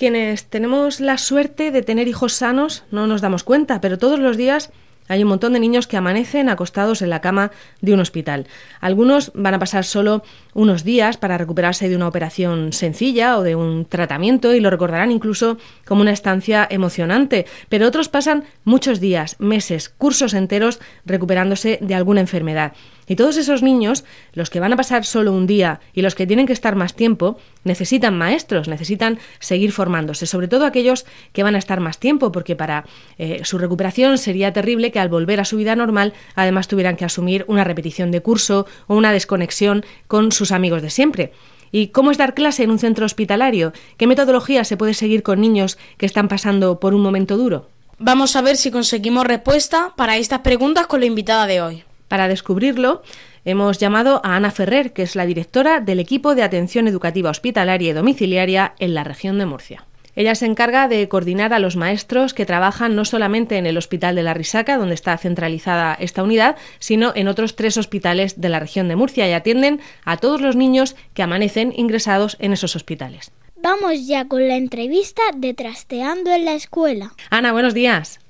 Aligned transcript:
Quienes 0.00 0.46
tenemos 0.46 1.00
la 1.00 1.18
suerte 1.18 1.70
de 1.70 1.82
tener 1.82 2.08
hijos 2.08 2.32
sanos 2.32 2.84
no 2.90 3.06
nos 3.06 3.20
damos 3.20 3.44
cuenta, 3.44 3.82
pero 3.82 3.98
todos 3.98 4.18
los 4.18 4.38
días 4.38 4.70
hay 5.08 5.22
un 5.24 5.28
montón 5.28 5.52
de 5.52 5.60
niños 5.60 5.86
que 5.86 5.98
amanecen 5.98 6.48
acostados 6.48 7.02
en 7.02 7.10
la 7.10 7.20
cama 7.20 7.50
de 7.82 7.92
un 7.92 8.00
hospital. 8.00 8.46
Algunos 8.80 9.30
van 9.34 9.52
a 9.52 9.58
pasar 9.58 9.84
solo 9.84 10.22
unos 10.54 10.84
días 10.84 11.16
para 11.16 11.38
recuperarse 11.38 11.88
de 11.88 11.96
una 11.96 12.08
operación 12.08 12.72
sencilla 12.72 13.38
o 13.38 13.42
de 13.42 13.54
un 13.54 13.84
tratamiento 13.84 14.54
y 14.54 14.60
lo 14.60 14.70
recordarán 14.70 15.10
incluso 15.10 15.58
como 15.84 16.02
una 16.02 16.12
estancia 16.12 16.66
emocionante, 16.70 17.46
pero 17.68 17.86
otros 17.86 18.08
pasan 18.08 18.44
muchos 18.64 19.00
días, 19.00 19.36
meses, 19.38 19.88
cursos 19.88 20.34
enteros 20.34 20.80
recuperándose 21.04 21.78
de 21.80 21.94
alguna 21.94 22.20
enfermedad. 22.20 22.72
Y 23.10 23.16
todos 23.16 23.36
esos 23.38 23.64
niños, 23.64 24.04
los 24.34 24.50
que 24.50 24.60
van 24.60 24.72
a 24.72 24.76
pasar 24.76 25.04
solo 25.04 25.32
un 25.32 25.48
día 25.48 25.80
y 25.92 26.02
los 26.02 26.14
que 26.14 26.28
tienen 26.28 26.46
que 26.46 26.52
estar 26.52 26.76
más 26.76 26.94
tiempo, 26.94 27.38
necesitan 27.64 28.16
maestros, 28.16 28.68
necesitan 28.68 29.18
seguir 29.40 29.72
formándose, 29.72 30.26
sobre 30.26 30.46
todo 30.46 30.64
aquellos 30.64 31.06
que 31.32 31.42
van 31.42 31.56
a 31.56 31.58
estar 31.58 31.80
más 31.80 31.98
tiempo, 31.98 32.30
porque 32.30 32.54
para 32.54 32.84
eh, 33.18 33.40
su 33.42 33.58
recuperación 33.58 34.16
sería 34.16 34.52
terrible 34.52 34.92
que 34.92 35.00
al 35.00 35.08
volver 35.08 35.40
a 35.40 35.44
su 35.44 35.56
vida 35.56 35.74
normal 35.74 36.12
además 36.36 36.68
tuvieran 36.68 36.96
que 36.96 37.04
asumir 37.04 37.44
una 37.48 37.64
repetición 37.64 38.12
de 38.12 38.22
curso 38.22 38.66
o 38.86 38.94
una 38.94 39.12
desconexión 39.12 39.84
con 40.06 40.30
sus 40.40 40.52
amigos 40.52 40.80
de 40.80 40.88
siempre. 40.90 41.32
¿Y 41.70 41.88
cómo 41.88 42.10
es 42.10 42.18
dar 42.18 42.34
clase 42.34 42.64
en 42.64 42.70
un 42.70 42.78
centro 42.78 43.04
hospitalario? 43.04 43.72
¿Qué 43.98 44.06
metodología 44.06 44.64
se 44.64 44.78
puede 44.78 44.94
seguir 44.94 45.22
con 45.22 45.40
niños 45.40 45.78
que 45.98 46.06
están 46.06 46.28
pasando 46.28 46.80
por 46.80 46.94
un 46.94 47.02
momento 47.02 47.36
duro? 47.36 47.68
Vamos 47.98 48.34
a 48.34 48.40
ver 48.40 48.56
si 48.56 48.70
conseguimos 48.70 49.26
respuesta 49.26 49.92
para 49.96 50.16
estas 50.16 50.40
preguntas 50.40 50.86
con 50.86 51.00
la 51.00 51.06
invitada 51.06 51.46
de 51.46 51.60
hoy. 51.60 51.84
Para 52.08 52.26
descubrirlo, 52.26 53.02
hemos 53.44 53.78
llamado 53.78 54.22
a 54.24 54.36
Ana 54.36 54.50
Ferrer, 54.50 54.94
que 54.94 55.02
es 55.02 55.14
la 55.14 55.26
directora 55.26 55.80
del 55.80 56.00
equipo 56.00 56.34
de 56.34 56.42
atención 56.42 56.88
educativa 56.88 57.28
hospitalaria 57.28 57.90
y 57.90 57.92
domiciliaria 57.92 58.74
en 58.78 58.94
la 58.94 59.04
región 59.04 59.38
de 59.38 59.46
Murcia. 59.46 59.84
Ella 60.16 60.34
se 60.34 60.46
encarga 60.46 60.88
de 60.88 61.08
coordinar 61.08 61.52
a 61.52 61.58
los 61.58 61.76
maestros 61.76 62.34
que 62.34 62.46
trabajan 62.46 62.96
no 62.96 63.04
solamente 63.04 63.56
en 63.56 63.66
el 63.66 63.76
Hospital 63.76 64.14
de 64.14 64.22
la 64.22 64.34
Risaca, 64.34 64.76
donde 64.76 64.94
está 64.94 65.16
centralizada 65.16 65.94
esta 65.94 66.22
unidad, 66.22 66.56
sino 66.78 67.12
en 67.14 67.28
otros 67.28 67.56
tres 67.56 67.76
hospitales 67.76 68.40
de 68.40 68.48
la 68.48 68.60
región 68.60 68.88
de 68.88 68.96
Murcia 68.96 69.28
y 69.28 69.32
atienden 69.32 69.80
a 70.04 70.16
todos 70.16 70.40
los 70.40 70.56
niños 70.56 70.96
que 71.14 71.22
amanecen 71.22 71.72
ingresados 71.76 72.36
en 72.40 72.52
esos 72.52 72.76
hospitales. 72.76 73.32
Vamos 73.62 74.06
ya 74.06 74.26
con 74.26 74.48
la 74.48 74.56
entrevista 74.56 75.22
de 75.36 75.52
Trasteando 75.52 76.32
en 76.32 76.46
la 76.46 76.54
Escuela. 76.54 77.12
Ana, 77.28 77.52
buenos 77.52 77.74
días. 77.74 78.20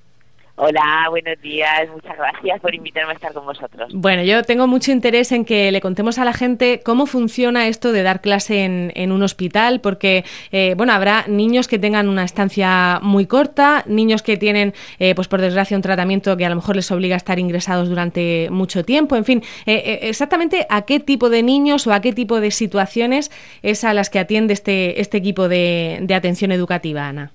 Hola, 0.63 1.07
buenos 1.09 1.41
días. 1.41 1.89
Muchas 1.91 2.19
gracias 2.19 2.61
por 2.61 2.75
invitarme 2.75 3.13
a 3.13 3.15
estar 3.15 3.33
con 3.33 3.47
vosotros. 3.47 3.91
Bueno, 3.95 4.23
yo 4.25 4.43
tengo 4.43 4.67
mucho 4.67 4.93
interés 4.93 5.33
en 5.33 5.47
que 5.47 5.73
le 5.73 5.81
contemos 5.81 6.19
a 6.19 6.25
la 6.27 6.35
gente 6.35 6.83
cómo 6.85 7.07
funciona 7.07 7.67
esto 7.67 7.93
de 7.93 8.03
dar 8.03 8.21
clase 8.21 8.65
en, 8.65 9.11
un 9.11 9.23
hospital, 9.23 9.81
porque, 9.81 10.23
eh, 10.53 10.75
bueno, 10.77 10.93
habrá 10.93 11.25
niños 11.29 11.67
que 11.67 11.79
tengan 11.79 12.11
una 12.11 12.25
estancia 12.25 13.01
muy 13.01 13.25
corta, 13.25 13.85
niños 13.87 14.23
que 14.23 14.37
tienen, 14.37 14.75
eh, 14.99 15.15
pues 15.15 15.29
por 15.29 15.41
desgracia, 15.41 15.79
un 15.79 15.83
tratamiento 15.83 16.37
que 16.37 16.45
a 16.45 16.51
lo 16.51 16.57
mejor 16.57 16.77
les 16.77 16.91
obliga 16.91 17.15
a 17.15 17.17
estar 17.17 17.39
ingresados 17.39 17.89
durante 17.89 18.49
mucho 18.51 18.85
tiempo. 18.85 19.17
En 19.17 19.25
fin, 19.25 19.43
eh, 19.65 20.01
exactamente 20.03 20.67
a 20.69 20.83
qué 20.83 21.01
tipo 21.01 21.31
de 21.31 21.43
niños 21.43 21.87
o 21.87 21.95
a 21.95 22.03
qué 22.03 22.13
tipo 22.13 22.39
de 22.39 22.51
situaciones 22.51 23.31
es 23.63 23.83
a 23.83 23.95
las 23.95 24.11
que 24.11 24.19
atiende 24.19 24.53
este, 24.53 25.01
este 25.01 25.17
equipo 25.17 25.49
de 25.49 26.07
atención 26.15 26.53
educativa, 26.53 27.09
Ana. 27.09 27.33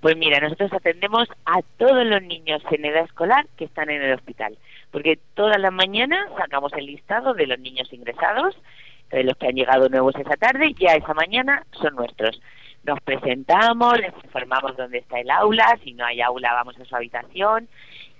Pues 0.00 0.16
mira, 0.16 0.40
nosotros 0.40 0.72
atendemos 0.72 1.28
a 1.44 1.60
todos 1.76 2.06
los 2.06 2.22
niños 2.22 2.62
en 2.70 2.84
edad 2.86 3.04
escolar 3.04 3.46
que 3.58 3.66
están 3.66 3.90
en 3.90 4.02
el 4.02 4.14
hospital, 4.14 4.56
porque 4.90 5.18
todas 5.34 5.60
las 5.60 5.72
mañanas 5.72 6.26
sacamos 6.38 6.72
el 6.72 6.86
listado 6.86 7.34
de 7.34 7.46
los 7.46 7.58
niños 7.58 7.92
ingresados, 7.92 8.56
de 9.10 9.24
los 9.24 9.36
que 9.36 9.48
han 9.48 9.56
llegado 9.56 9.88
nuevos 9.90 10.14
esa 10.16 10.36
tarde, 10.36 10.72
ya 10.78 10.94
esa 10.94 11.12
mañana 11.12 11.66
son 11.72 11.96
nuestros. 11.96 12.40
Nos 12.82 12.98
presentamos, 13.00 13.98
les 13.98 14.14
informamos 14.24 14.74
dónde 14.74 14.98
está 14.98 15.20
el 15.20 15.30
aula, 15.30 15.78
si 15.84 15.92
no 15.92 16.06
hay 16.06 16.22
aula 16.22 16.54
vamos 16.54 16.78
a 16.80 16.84
su 16.86 16.96
habitación 16.96 17.68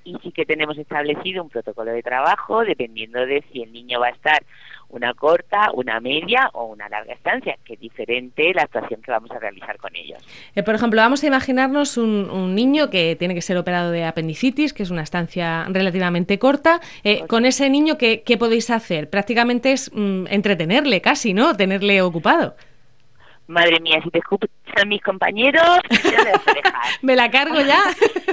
y 0.04 0.16
sí 0.22 0.32
que 0.32 0.46
tenemos 0.46 0.76
establecido 0.78 1.42
un 1.42 1.50
protocolo 1.50 1.92
de 1.92 2.02
trabajo 2.02 2.62
dependiendo 2.64 3.24
de 3.24 3.42
si 3.52 3.62
el 3.62 3.72
niño 3.72 4.00
va 4.00 4.08
a 4.08 4.10
estar 4.10 4.42
una 4.90 5.14
corta, 5.14 5.70
una 5.74 6.00
media 6.00 6.50
o 6.52 6.66
una 6.66 6.88
larga 6.88 7.14
estancia, 7.14 7.56
que 7.64 7.74
es 7.74 7.80
diferente 7.80 8.52
la 8.54 8.62
actuación 8.62 9.00
que 9.02 9.10
vamos 9.10 9.30
a 9.30 9.38
realizar 9.38 9.78
con 9.78 9.94
ellos. 9.96 10.18
Eh, 10.54 10.62
por 10.62 10.74
ejemplo, 10.74 11.00
vamos 11.00 11.22
a 11.22 11.26
imaginarnos 11.26 11.96
un, 11.96 12.54
niño 12.54 12.90
que 12.90 13.16
tiene 13.16 13.34
que 13.34 13.42
ser 13.42 13.56
operado 13.56 13.90
de 13.90 14.04
apendicitis, 14.04 14.72
que 14.72 14.82
es 14.82 14.90
una 14.90 15.02
estancia 15.02 15.66
relativamente 15.68 16.38
corta. 16.38 16.80
Eh, 17.04 17.24
con 17.28 17.46
ese 17.46 17.70
niño, 17.70 17.96
¿qué, 17.96 18.36
podéis 18.38 18.70
hacer? 18.70 19.08
Prácticamente 19.08 19.72
es 19.72 19.90
mm, 19.94 20.26
entretenerle 20.28 21.00
casi, 21.00 21.32
¿no? 21.34 21.56
Tenerle 21.56 22.02
ocupado. 22.02 22.56
Madre 23.50 23.80
mía, 23.80 24.00
si 24.04 24.10
te 24.10 24.18
escuchan 24.18 24.88
mis 24.88 25.02
compañeros, 25.02 25.80
ya 25.90 26.22
me 26.22 26.30
vas 26.30 26.46
a 26.46 26.54
dejar. 26.54 26.72
¿Me 27.02 27.16
la 27.16 27.30
cargo 27.32 27.60
ya? 27.60 27.82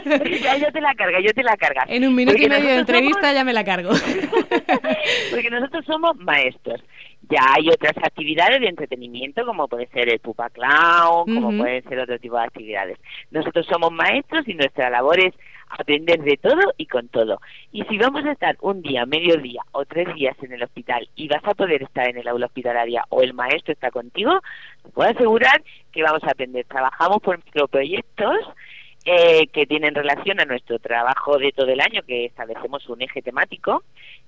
ya 0.44 0.58
yo 0.58 0.72
te 0.72 0.80
la 0.80 0.94
cargo, 0.94 1.20
yo 1.20 1.34
te 1.34 1.42
la 1.42 1.58
cargo. 1.58 1.82
En 1.88 2.08
un 2.08 2.14
minuto 2.14 2.40
y 2.40 2.48
medio 2.48 2.70
de 2.70 2.76
entrevista 2.76 3.34
ya 3.34 3.44
me 3.44 3.52
la 3.52 3.64
cargo. 3.64 3.90
Porque 5.32 5.50
nosotros 5.50 5.84
somos 5.86 6.16
maestros. 6.18 6.84
Ya 7.30 7.42
hay 7.56 7.68
otras 7.70 7.98
actividades 7.98 8.62
de 8.62 8.68
entretenimiento, 8.68 9.44
como 9.44 9.68
puede 9.68 9.88
ser 9.88 10.08
el 10.08 10.20
pupa 10.20 10.52
clown, 10.52 11.26
como 11.26 11.58
pueden 11.58 11.84
ser 11.90 12.00
otro 12.00 12.20
tipo 12.20 12.38
de 12.38 12.44
actividades. 12.44 13.00
Nosotros 13.32 13.66
somos 13.66 13.92
maestros 13.92 14.48
y 14.48 14.54
nuestra 14.54 14.92
labor 14.92 15.20
es 15.20 15.34
aprender 15.70 16.22
de 16.22 16.38
todo 16.38 16.74
y 16.78 16.86
con 16.86 17.08
todo. 17.10 17.40
Y 17.72 17.84
si 17.84 17.98
vamos 17.98 18.26
a 18.26 18.32
estar 18.32 18.58
un 18.62 18.82
día, 18.82 19.06
medio 19.06 19.38
día 19.38 19.62
o 19.72 19.86
tres 19.86 20.14
días 20.16 20.36
en 20.42 20.54
el 20.54 20.64
hospital 20.64 21.08
y 21.16 21.28
vas 21.28 21.44
a 21.44 21.54
poder 21.54 21.84
estar 21.84 22.08
en 22.08 22.18
el 22.18 22.28
aula 22.28 22.48
hospitalaria 22.48 23.04
o 23.10 23.22
el 23.22 23.34
maestro 23.34 23.74
está 23.74 23.92
contigo, 23.92 24.40
te 24.84 24.90
puedo 24.90 25.10
asegurar 25.10 25.64
que 25.92 26.04
vamos 26.04 26.24
a 26.24 26.32
aprender. 26.32 26.66
Trabajamos 26.66 27.20
por 27.20 27.38
microproyectos 27.44 28.38
eh, 29.10 29.48
que 29.48 29.66
tienen 29.66 29.96
relación 29.96 30.42
a 30.42 30.46
nuestro 30.46 30.80
trabajo 30.80 31.38
de 31.38 31.54
todo 31.54 31.70
el 31.70 31.80
año, 31.80 32.02
que 32.06 32.26
establecemos 32.26 32.90
un 32.90 33.02
eje 33.02 33.22
temático 33.22 33.84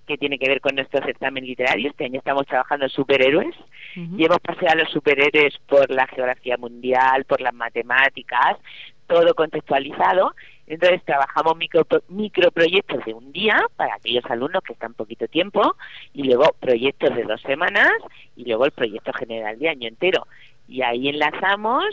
que 0.07 0.17
tiene 0.17 0.39
que 0.39 0.47
ver 0.47 0.61
con 0.61 0.73
nuestro 0.75 1.03
certamen 1.05 1.45
literario. 1.45 1.89
Este 1.89 2.05
año 2.05 2.19
estamos 2.19 2.47
trabajando 2.47 2.85
en 2.85 2.91
superhéroes 2.91 3.55
y 3.95 4.23
hemos 4.23 4.39
paseado 4.39 4.79
a 4.79 4.83
los 4.83 4.91
superhéroes 4.91 5.53
por 5.67 5.91
la 5.91 6.07
geografía 6.07 6.55
mundial, 6.55 7.25
por 7.25 7.41
las 7.41 7.53
matemáticas, 7.53 8.57
todo 9.05 9.35
contextualizado. 9.35 10.33
Entonces 10.69 11.03
trabajamos 11.03 11.57
micro, 11.57 11.85
microproyectos 12.09 13.03
de 13.03 13.13
un 13.15 13.31
día 13.31 13.59
para 13.75 13.95
aquellos 13.95 14.23
alumnos 14.25 14.61
que 14.63 14.73
están 14.73 14.93
poquito 14.93 15.27
tiempo 15.27 15.75
y 16.13 16.23
luego 16.23 16.55
proyectos 16.59 17.15
de 17.15 17.23
dos 17.23 17.41
semanas 17.41 17.91
y 18.35 18.45
luego 18.45 18.65
el 18.65 18.71
proyecto 18.71 19.11
general 19.13 19.57
de 19.57 19.69
año 19.69 19.87
entero. 19.87 20.27
Y 20.67 20.83
ahí 20.83 21.09
enlazamos 21.09 21.85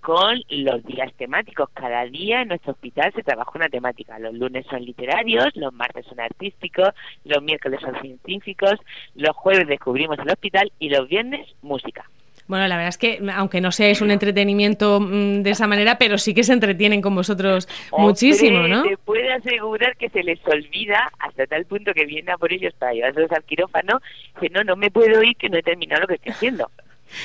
con 0.00 0.42
los 0.48 0.84
días 0.84 1.12
temáticos. 1.14 1.70
Cada 1.72 2.04
día 2.06 2.42
en 2.42 2.48
nuestro 2.48 2.72
hospital 2.72 3.12
se 3.14 3.22
trabaja 3.22 3.52
una 3.54 3.68
temática. 3.68 4.18
Los 4.18 4.34
lunes 4.34 4.66
son 4.68 4.84
literarios, 4.84 5.54
los 5.54 5.72
martes 5.72 6.04
son 6.06 6.18
artísticos, 6.18 6.90
los 7.24 7.40
miércoles 7.44 7.80
son 7.80 7.94
científicos, 8.00 8.74
los 9.14 9.36
jueves 9.36 9.68
descubrimos 9.68 10.18
el 10.18 10.30
hospital 10.30 10.72
y 10.80 10.88
los 10.88 11.08
viernes 11.08 11.48
música. 11.62 12.10
Bueno, 12.48 12.68
la 12.68 12.76
verdad 12.76 12.90
es 12.90 12.98
que, 12.98 13.20
aunque 13.34 13.60
no 13.60 13.72
seáis 13.72 14.00
un 14.00 14.10
entretenimiento 14.10 15.00
mm, 15.00 15.42
de 15.42 15.50
esa 15.50 15.66
manera, 15.66 15.98
pero 15.98 16.16
sí 16.16 16.32
que 16.32 16.44
se 16.44 16.52
entretienen 16.52 17.02
con 17.02 17.14
vosotros 17.14 17.68
muchísimo, 17.96 18.68
¿no? 18.68 18.82
Te 18.84 18.96
puedo 18.98 19.32
asegurar 19.34 19.96
que 19.96 20.08
se 20.10 20.22
les 20.22 20.38
olvida 20.46 21.10
hasta 21.18 21.46
tal 21.46 21.64
punto 21.64 21.92
que 21.92 22.04
vienen 22.04 22.30
a 22.30 22.38
por 22.38 22.52
ellos 22.52 22.72
para 22.78 22.92
llevarlos 22.92 23.32
al 23.32 23.42
quirófano, 23.44 24.00
que 24.40 24.48
no, 24.50 24.62
no 24.62 24.76
me 24.76 24.90
puedo 24.90 25.22
ir, 25.22 25.36
que 25.36 25.48
no 25.48 25.58
he 25.58 25.62
terminado 25.62 26.02
lo 26.02 26.08
que 26.08 26.14
estoy 26.14 26.32
haciendo. 26.32 26.70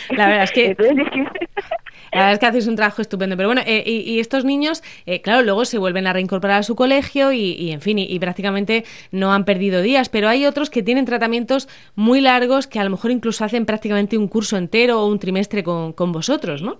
La 0.10 0.28
verdad 0.28 0.44
es 0.44 0.52
que... 0.52 0.76
La 2.12 2.20
verdad 2.20 2.34
es 2.34 2.40
que 2.40 2.46
haces 2.46 2.68
un 2.68 2.76
trabajo 2.76 3.02
estupendo. 3.02 3.38
Pero 3.38 3.50
bueno, 3.50 3.62
eh, 3.66 3.84
y, 3.86 4.20
estos 4.20 4.44
niños, 4.46 4.84
eh, 5.06 5.22
claro, 5.22 5.44
luego 5.44 5.66
se 5.66 5.78
vuelven 5.78 6.08
a 6.08 6.14
reincorporar 6.14 6.60
a 6.60 6.64
su 6.64 6.76
colegio 6.76 7.32
y, 7.32 7.72
en 7.72 7.82
fin, 7.82 8.00
y, 8.00 8.20
prácticamente 8.20 8.84
no 9.12 9.34
han 9.34 9.46
perdido 9.46 9.82
días. 9.82 10.10
Pero 10.10 10.28
hay 10.28 10.46
otros 10.46 10.70
que 10.70 10.84
tienen 10.84 11.06
tratamientos 11.06 11.70
muy 11.96 12.22
largos 12.22 12.68
que 12.68 12.80
a 12.80 12.84
lo 12.84 12.90
mejor 12.90 13.12
incluso 13.12 13.46
hacen 13.46 13.66
prácticamente 13.66 14.18
un 14.18 14.28
curso 14.28 14.58
entero 14.58 15.02
o 15.02 15.08
un 15.08 15.20
trimestre 15.20 15.64
con, 15.64 15.94
con 15.94 16.12
vosotros, 16.12 16.62
¿no? 16.62 16.80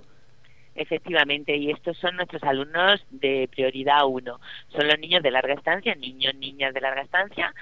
Efectivamente, 0.74 1.56
y 1.56 1.70
estos 1.70 1.98
son 1.98 2.16
nuestros 2.16 2.42
alumnos 2.44 3.06
de 3.10 3.50
prioridad 3.52 4.06
uno. 4.06 4.40
Son 4.70 4.88
los 4.88 4.98
niños 5.00 5.22
de 5.22 5.32
larga 5.32 5.54
estancia, 5.54 5.94
niños, 5.96 6.34
niñas 6.36 6.74
de 6.74 6.82
larga 6.82 7.02
estancia, 7.02 7.54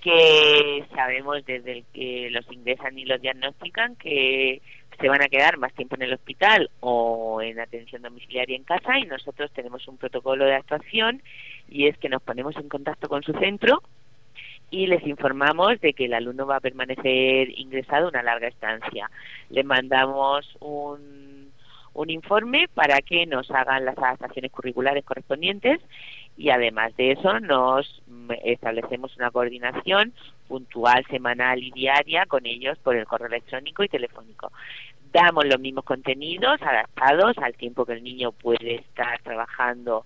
que 0.00 0.84
sabemos 0.94 1.44
desde 1.44 1.72
el 1.72 1.84
que 1.92 2.28
los 2.30 2.50
ingresan 2.50 2.98
y 2.98 3.04
los 3.04 3.20
diagnostican 3.20 3.96
que 3.96 4.60
se 5.02 5.08
van 5.08 5.20
a 5.20 5.28
quedar 5.28 5.58
más 5.58 5.74
tiempo 5.74 5.96
en 5.96 6.02
el 6.02 6.12
hospital 6.12 6.70
o 6.78 7.42
en 7.42 7.58
atención 7.58 8.02
domiciliaria 8.02 8.56
en 8.56 8.62
casa 8.62 8.98
y 9.00 9.04
nosotros 9.04 9.50
tenemos 9.52 9.86
un 9.88 9.96
protocolo 9.96 10.44
de 10.44 10.54
actuación 10.54 11.20
y 11.68 11.88
es 11.88 11.98
que 11.98 12.08
nos 12.08 12.22
ponemos 12.22 12.54
en 12.56 12.68
contacto 12.68 13.08
con 13.08 13.24
su 13.24 13.32
centro 13.32 13.82
y 14.70 14.86
les 14.86 15.04
informamos 15.04 15.80
de 15.80 15.92
que 15.92 16.04
el 16.04 16.14
alumno 16.14 16.46
va 16.46 16.56
a 16.56 16.60
permanecer 16.60 17.50
ingresado 17.58 18.08
una 18.08 18.22
larga 18.22 18.46
estancia. 18.46 19.10
Le 19.50 19.64
mandamos 19.64 20.56
un, 20.60 21.50
un 21.94 22.10
informe 22.10 22.68
para 22.72 23.00
que 23.00 23.26
nos 23.26 23.50
hagan 23.50 23.84
las 23.84 23.98
adaptaciones 23.98 24.52
curriculares 24.52 25.04
correspondientes 25.04 25.80
y 26.36 26.50
además 26.50 26.96
de 26.96 27.12
eso 27.12 27.40
nos 27.40 28.02
establecemos 28.44 29.16
una 29.16 29.30
coordinación 29.30 30.12
puntual, 30.48 31.04
semanal 31.10 31.62
y 31.62 31.70
diaria 31.70 32.24
con 32.26 32.46
ellos 32.46 32.78
por 32.78 32.96
el 32.96 33.06
correo 33.06 33.28
electrónico 33.28 33.84
y 33.84 33.88
telefónico. 33.88 34.52
Damos 35.12 35.44
los 35.46 35.60
mismos 35.60 35.84
contenidos 35.84 36.60
adaptados 36.62 37.36
al 37.38 37.54
tiempo 37.54 37.84
que 37.84 37.92
el 37.92 38.02
niño 38.02 38.32
puede 38.32 38.76
estar 38.76 39.20
trabajando 39.22 40.04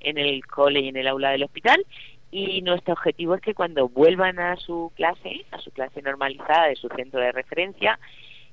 en 0.00 0.18
el 0.18 0.46
cole 0.46 0.80
y 0.80 0.88
en 0.88 0.96
el 0.96 1.08
aula 1.08 1.30
del 1.30 1.44
hospital. 1.44 1.84
Y 2.30 2.62
nuestro 2.62 2.94
objetivo 2.94 3.34
es 3.34 3.40
que 3.40 3.54
cuando 3.54 3.88
vuelvan 3.88 4.38
a 4.38 4.56
su 4.56 4.92
clase, 4.96 5.44
a 5.50 5.58
su 5.58 5.70
clase 5.70 6.02
normalizada 6.02 6.68
de 6.68 6.76
su 6.76 6.88
centro 6.88 7.20
de 7.20 7.32
referencia, 7.32 7.98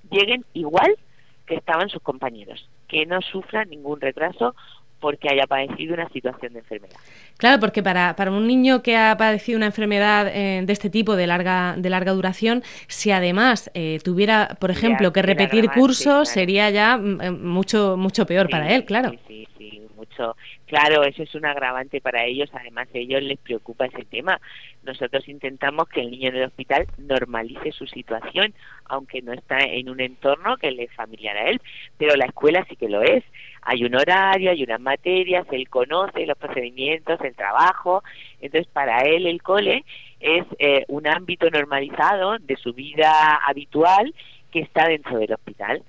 lleguen 0.10 0.46
igual 0.54 0.96
que 1.46 1.56
estaban 1.56 1.90
sus 1.90 2.02
compañeros, 2.02 2.70
que 2.88 3.06
no 3.06 3.22
sufran 3.22 3.70
ningún 3.70 4.00
retraso 4.00 4.56
porque 5.02 5.28
haya 5.30 5.48
padecido 5.48 5.96
una 5.96 6.08
situación 6.10 6.54
de 6.54 6.60
enfermedad. 6.60 6.96
Claro, 7.38 7.60
porque 7.60 7.84
para, 7.84 8.16
para 8.16 8.32
un 8.32 8.48
niño 8.48 8.82
que 8.84 8.96
ha 8.96 9.18
padecido 9.18 9.58
una 9.58 9.66
enfermedad 9.66 10.28
eh, 10.34 10.62
de 10.64 10.72
este 10.72 10.90
tipo, 10.90 11.16
de 11.16 11.28
larga, 11.28 11.76
de 11.78 11.90
larga 11.90 12.14
duración, 12.14 12.64
si 12.88 13.12
además 13.12 13.72
eh, 13.74 14.00
tuviera, 14.04 14.58
por 14.60 14.72
ejemplo, 14.72 15.12
que 15.12 15.22
repetir 15.24 15.70
cursos, 15.72 16.30
sería 16.30 16.70
ya 16.70 16.98
mm, 16.98 17.22
eh, 17.22 17.32
mucho, 17.32 17.98
mucho 17.98 18.26
peor 18.26 18.50
para 18.50 18.74
él, 18.74 18.86
claro. 18.86 19.12
Sí, 19.28 19.48
sí, 19.58 19.82
mucho. 20.02 20.36
Claro, 20.66 21.04
eso 21.04 21.24
es 21.24 21.36
un 21.36 21.46
agravante 21.46 22.02
para 22.02 22.26
ellos, 22.26 22.50
además 22.54 22.88
a 22.94 22.98
ellos 22.98 23.22
les 23.22 23.38
preocupa 23.40 23.86
ese 23.86 24.06
tema. 24.06 24.40
Nosotros 24.84 25.28
intentamos 25.28 25.88
que 25.90 26.02
el 26.02 26.12
niño 26.12 26.30
en 26.30 26.36
el 26.38 26.46
hospital 26.46 26.88
normalice 26.98 27.72
su 27.72 27.86
situación, 27.86 28.54
aunque 28.86 29.22
no 29.22 29.34
está 29.34 29.60
en 29.60 29.90
un 29.90 30.02
entorno 30.02 30.58
que 30.58 30.72
le 30.72 30.84
es 30.84 30.94
familiar 30.94 31.38
a 31.38 31.50
él, 31.50 31.62
pero 31.98 32.16
la 32.16 32.26
escuela 32.26 32.66
sí 32.68 32.76
que 32.76 32.90
lo 32.90 33.02
es 33.02 33.24
hay 33.62 33.84
un 33.84 33.96
horario, 33.96 34.52
hay 34.52 34.64
unas 34.64 34.82
materias, 34.82 35.46
él 35.52 35.70
conoce 35.70 36.26
los 36.26 36.38
procedimientos, 36.38 37.20
el 37.22 37.36
trabajo, 37.36 38.04
entonces 38.42 38.68
para 38.72 39.02
él 39.04 39.28
el 39.28 39.42
cole 39.44 39.86
es 40.20 40.46
eh, 40.58 40.84
un 40.88 41.08
ámbito 41.08 41.50
normalizado 41.50 42.38
de 42.40 42.56
su 42.56 42.74
vida 42.74 43.40
habitual 43.46 44.14
que 44.52 44.62
está 44.62 44.88
dentro 44.88 45.18
del 45.20 45.34
hospital. 45.34 45.84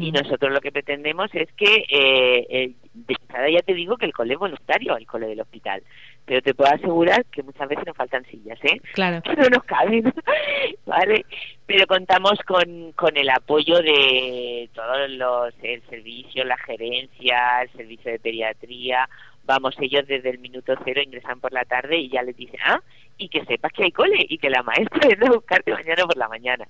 Y 0.00 0.12
nosotros 0.12 0.52
lo 0.52 0.60
que 0.60 0.72
pretendemos 0.72 1.30
es 1.34 1.50
que, 1.52 1.84
eh, 1.88 2.72
de 2.92 3.14
entrada 3.20 3.48
ya 3.48 3.62
te 3.62 3.74
digo 3.74 3.96
que 3.96 4.06
el 4.06 4.12
cole 4.12 4.34
es 4.34 4.38
voluntario, 4.38 4.96
el 4.96 5.06
cole 5.06 5.28
del 5.28 5.40
hospital 5.40 5.82
pero 6.28 6.42
te 6.42 6.54
puedo 6.54 6.70
asegurar 6.70 7.24
que 7.32 7.42
muchas 7.42 7.66
veces 7.66 7.86
nos 7.86 7.96
faltan 7.96 8.22
sillas, 8.26 8.58
¿eh? 8.62 8.80
Claro. 8.92 9.22
No 9.38 9.48
nos 9.48 9.64
caben, 9.64 10.12
¿vale? 10.86 11.24
Pero 11.64 11.86
contamos 11.86 12.38
con, 12.46 12.92
con 12.92 13.16
el 13.16 13.30
apoyo 13.30 13.78
de 13.78 14.68
todos 14.74 15.08
los, 15.10 15.54
el 15.62 15.80
servicio, 15.88 16.44
la 16.44 16.58
gerencia, 16.58 17.62
el 17.62 17.70
servicio 17.72 18.12
de 18.12 18.18
pediatría, 18.18 19.08
vamos, 19.44 19.74
ellos 19.80 20.06
desde 20.06 20.28
el 20.28 20.38
minuto 20.38 20.74
cero 20.84 21.00
ingresan 21.02 21.40
por 21.40 21.52
la 21.52 21.64
tarde 21.64 21.96
y 21.96 22.10
ya 22.10 22.22
les 22.22 22.36
dicen, 22.36 22.60
ah, 22.62 22.82
y 23.16 23.30
que 23.30 23.44
sepas 23.46 23.72
que 23.72 23.84
hay 23.84 23.92
cole 23.92 24.26
y 24.28 24.36
que 24.36 24.50
la 24.50 24.62
maestra 24.62 25.00
viene 25.08 25.26
a 25.28 25.32
buscarte 25.32 25.72
mañana 25.72 26.04
por 26.04 26.16
la 26.18 26.28
mañana. 26.28 26.68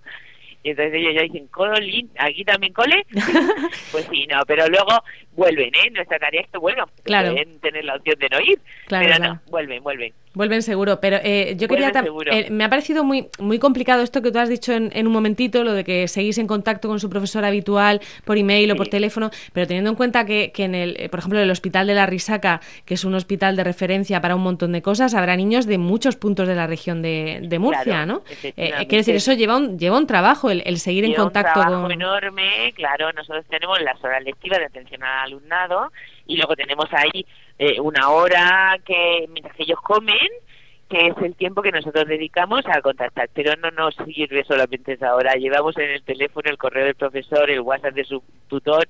Y 0.68 0.72
entonces 0.72 0.94
ellos 0.96 1.14
ya 1.14 1.22
dicen, 1.22 1.46
Colin, 1.46 2.10
¿aquí 2.18 2.44
también 2.44 2.74
cole? 2.74 3.06
pues 3.90 4.06
sí, 4.10 4.26
no, 4.26 4.42
pero 4.46 4.68
luego 4.68 5.02
vuelven, 5.32 5.74
¿eh? 5.74 5.90
Nuestra 5.92 6.18
tarea 6.18 6.42
es 6.42 6.50
que 6.50 6.58
vuelvan. 6.58 6.86
Claro. 7.04 7.32
Pueden 7.32 7.58
tener 7.60 7.86
la 7.86 7.96
opción 7.96 8.18
de 8.18 8.28
no 8.28 8.40
ir, 8.40 8.60
claro, 8.86 9.06
pero 9.06 9.24
no, 9.24 9.40
vuelven, 9.48 9.82
vuelven. 9.82 10.12
Vuelven 10.34 10.62
seguro, 10.62 11.00
pero 11.00 11.18
eh, 11.22 11.54
yo 11.56 11.68
quería 11.68 11.90
eh, 12.30 12.50
me 12.50 12.64
ha 12.64 12.68
parecido 12.68 13.02
muy 13.02 13.28
muy 13.38 13.58
complicado 13.58 14.02
esto 14.02 14.22
que 14.22 14.30
tú 14.30 14.38
has 14.38 14.48
dicho 14.48 14.72
en, 14.72 15.06
un 15.06 15.12
momentito, 15.12 15.64
lo 15.64 15.72
de 15.72 15.84
que 15.84 16.06
seguís 16.08 16.38
en 16.38 16.46
contacto 16.46 16.88
con 16.88 17.00
su 17.00 17.08
profesor 17.08 17.44
habitual 17.44 18.00
por 18.24 18.36
email 18.36 18.70
o 18.72 18.76
por 18.76 18.88
teléfono, 18.88 19.30
pero 19.52 19.66
teniendo 19.66 19.90
en 19.90 19.96
cuenta 19.96 20.26
que, 20.26 20.52
que 20.52 20.64
en 20.64 20.74
el, 20.74 20.96
eh, 21.00 21.08
por 21.08 21.20
ejemplo, 21.20 21.40
el 21.40 21.50
hospital 21.50 21.86
de 21.86 21.94
la 21.94 22.06
Risaca, 22.06 22.60
que 22.84 22.94
es 22.94 23.04
un 23.04 23.14
hospital 23.14 23.56
de 23.56 23.64
referencia 23.64 24.20
para 24.20 24.36
un 24.36 24.42
montón 24.42 24.72
de 24.72 24.82
cosas, 24.82 25.14
habrá 25.14 25.36
niños 25.36 25.66
de 25.66 25.78
muchos 25.78 26.16
puntos 26.16 26.46
de 26.46 26.54
la 26.54 26.66
región 26.66 27.02
de, 27.02 27.40
de 27.42 27.58
Murcia, 27.58 28.06
¿no? 28.06 28.22
quiere 28.54 28.86
decir, 28.88 29.14
eso 29.14 29.32
lleva 29.32 29.56
un, 29.56 29.78
lleva 29.78 29.96
un 29.96 30.06
trabajo, 30.06 30.50
el, 30.50 30.78
seguir 30.78 31.04
en 31.04 31.14
contacto 31.14 31.60
un 31.60 31.66
trabajo 31.66 31.90
enorme, 31.90 32.72
claro, 32.74 33.12
nosotros 33.12 33.44
tenemos 33.48 33.80
las 33.80 34.02
horas 34.04 34.22
lectivas 34.22 34.58
de 34.58 34.66
atención 34.66 35.02
al 35.02 35.26
alumnado 35.26 35.90
y 36.26 36.36
luego 36.36 36.54
tenemos 36.54 36.86
ahí 36.92 37.26
eh, 37.58 37.80
una 37.80 38.10
hora 38.10 38.78
que 38.84 39.26
mientras 39.28 39.58
ellos 39.58 39.80
comen 39.82 40.28
que 40.88 41.08
es 41.08 41.16
el 41.18 41.34
tiempo 41.34 41.60
que 41.60 41.70
nosotros 41.70 42.06
dedicamos 42.06 42.62
a 42.66 42.80
contactar, 42.80 43.28
pero 43.34 43.54
no 43.56 43.70
nos 43.70 43.94
sirve 44.06 44.42
solamente 44.44 44.94
esa 44.94 45.14
hora. 45.14 45.34
Llevamos 45.34 45.76
en 45.76 45.90
el 45.90 46.02
teléfono 46.02 46.48
el 46.48 46.56
correo 46.56 46.86
del 46.86 46.94
profesor, 46.94 47.50
el 47.50 47.60
WhatsApp 47.60 47.94
de 47.94 48.04
su 48.04 48.22
tutor 48.48 48.88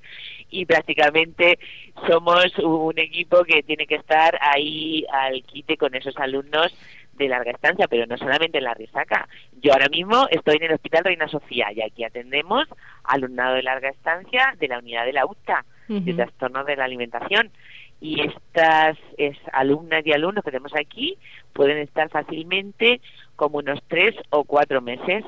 y 0.49 0.65
prácticamente 0.65 1.59
somos 2.07 2.57
un 2.59 2.97
equipo 2.97 3.43
que 3.43 3.63
tiene 3.63 3.85
que 3.85 3.95
estar 3.95 4.37
ahí 4.41 5.05
al 5.11 5.43
quite 5.43 5.75
con 5.75 5.93
esos 5.93 6.15
alumnos 6.17 6.73
de 7.15 7.27
larga 7.27 7.51
estancia, 7.51 7.85
pero 7.89 8.05
no 8.05 8.17
solamente 8.17 8.59
en 8.59 8.63
la 8.63 8.73
risaca. 8.73 9.27
Yo 9.61 9.73
ahora 9.73 9.89
mismo 9.89 10.25
estoy 10.31 10.55
en 10.55 10.63
el 10.63 10.73
Hospital 10.75 11.03
Reina 11.03 11.27
Sofía 11.27 11.67
y 11.73 11.81
aquí 11.81 12.05
atendemos 12.05 12.65
alumnado 13.03 13.55
de 13.55 13.63
larga 13.63 13.89
estancia 13.89 14.55
de 14.57 14.69
la 14.69 14.79
unidad 14.79 15.05
de 15.05 15.13
la 15.13 15.25
UTA, 15.25 15.65
de 15.89 16.13
trastornos 16.13 16.65
de 16.65 16.77
la 16.77 16.85
alimentación 16.85 17.51
y 18.01 18.21
estas 18.21 18.97
alumnas 19.51 20.05
y 20.05 20.13
alumnos 20.13 20.43
que 20.43 20.51
tenemos 20.51 20.73
aquí 20.75 21.17
pueden 21.53 21.79
estar 21.79 22.09
fácilmente 22.09 23.01
como 23.35 23.57
unos 23.57 23.79
tres 23.87 24.15
o 24.29 24.43
cuatro 24.43 24.81
meses 24.81 25.25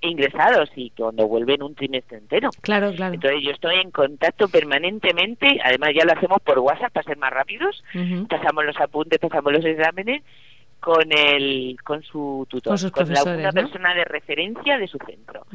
ingresados 0.00 0.70
y 0.76 0.90
cuando 0.90 1.26
vuelven 1.26 1.62
un 1.62 1.74
trimestre 1.74 2.18
entero. 2.18 2.50
Claro, 2.60 2.92
claro. 2.94 3.14
Entonces 3.14 3.40
yo 3.42 3.50
estoy 3.50 3.76
en 3.76 3.90
contacto 3.90 4.48
permanentemente, 4.48 5.60
además 5.64 5.90
ya 5.94 6.04
lo 6.04 6.12
hacemos 6.12 6.40
por 6.42 6.58
WhatsApp 6.58 6.92
para 6.92 7.04
ser 7.04 7.16
más 7.16 7.32
rápidos, 7.32 7.82
pasamos 8.28 8.64
los 8.64 8.80
apuntes, 8.80 9.18
pasamos 9.18 9.52
los 9.52 9.64
exámenes 9.64 10.22
con 10.80 11.10
el 11.10 11.78
con 11.82 12.02
su 12.02 12.46
tutor, 12.50 12.78
con, 12.92 13.10
la, 13.10 13.22
una 13.22 13.52
persona 13.52 13.94
de 13.94 14.04
referencia 14.04 14.76
de 14.76 14.86
su 14.86 14.98
centro. 14.98 15.46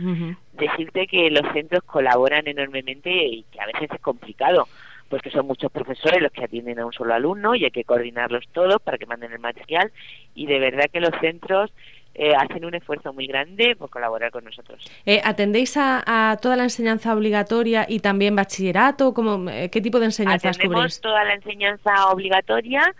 Decirte 0.53 1.05
que 1.05 1.29
los 1.29 1.51
centros 1.53 1.83
colaboran 1.83 2.47
enormemente 2.47 3.11
y 3.11 3.43
que 3.51 3.61
a 3.61 3.67
veces 3.67 3.89
es 3.93 4.01
complicado 4.01 4.67
pues 5.09 5.21
que 5.21 5.31
son 5.31 5.47
muchos 5.47 5.71
profesores 5.71 6.21
los 6.21 6.31
que 6.31 6.43
atienden 6.43 6.79
a 6.79 6.85
un 6.85 6.93
solo 6.93 7.13
alumno 7.13 7.55
y 7.55 7.65
hay 7.65 7.71
que 7.71 7.83
coordinarlos 7.83 8.45
todos 8.53 8.81
para 8.81 8.97
que 8.97 9.05
manden 9.05 9.31
el 9.31 9.39
material 9.39 9.91
y 10.35 10.45
de 10.45 10.59
verdad 10.59 10.85
que 10.91 10.99
los 10.99 11.11
centros 11.19 11.71
eh, 12.13 12.33
hacen 12.35 12.65
un 12.65 12.75
esfuerzo 12.75 13.13
muy 13.13 13.27
grande 13.27 13.75
por 13.77 13.89
colaborar 13.89 14.31
con 14.31 14.43
nosotros. 14.43 14.85
Eh, 15.05 15.21
¿Atendéis 15.23 15.77
a, 15.77 16.37
toda 16.41 16.55
la 16.55 16.63
enseñanza 16.63 17.15
obligatoria 17.15 17.85
y 17.87 17.99
también 17.99 18.35
bachillerato? 18.35 19.13
¿Cómo, 19.13 19.49
eh, 19.49 19.69
¿Qué 19.69 19.79
tipo 19.79 19.99
de 19.99 20.05
enseñanzas 20.05 20.57
Atendemos 20.57 20.99
toda 21.01 21.23
la 21.23 21.35
enseñanza 21.35 22.09
obligatoria, 22.11 22.93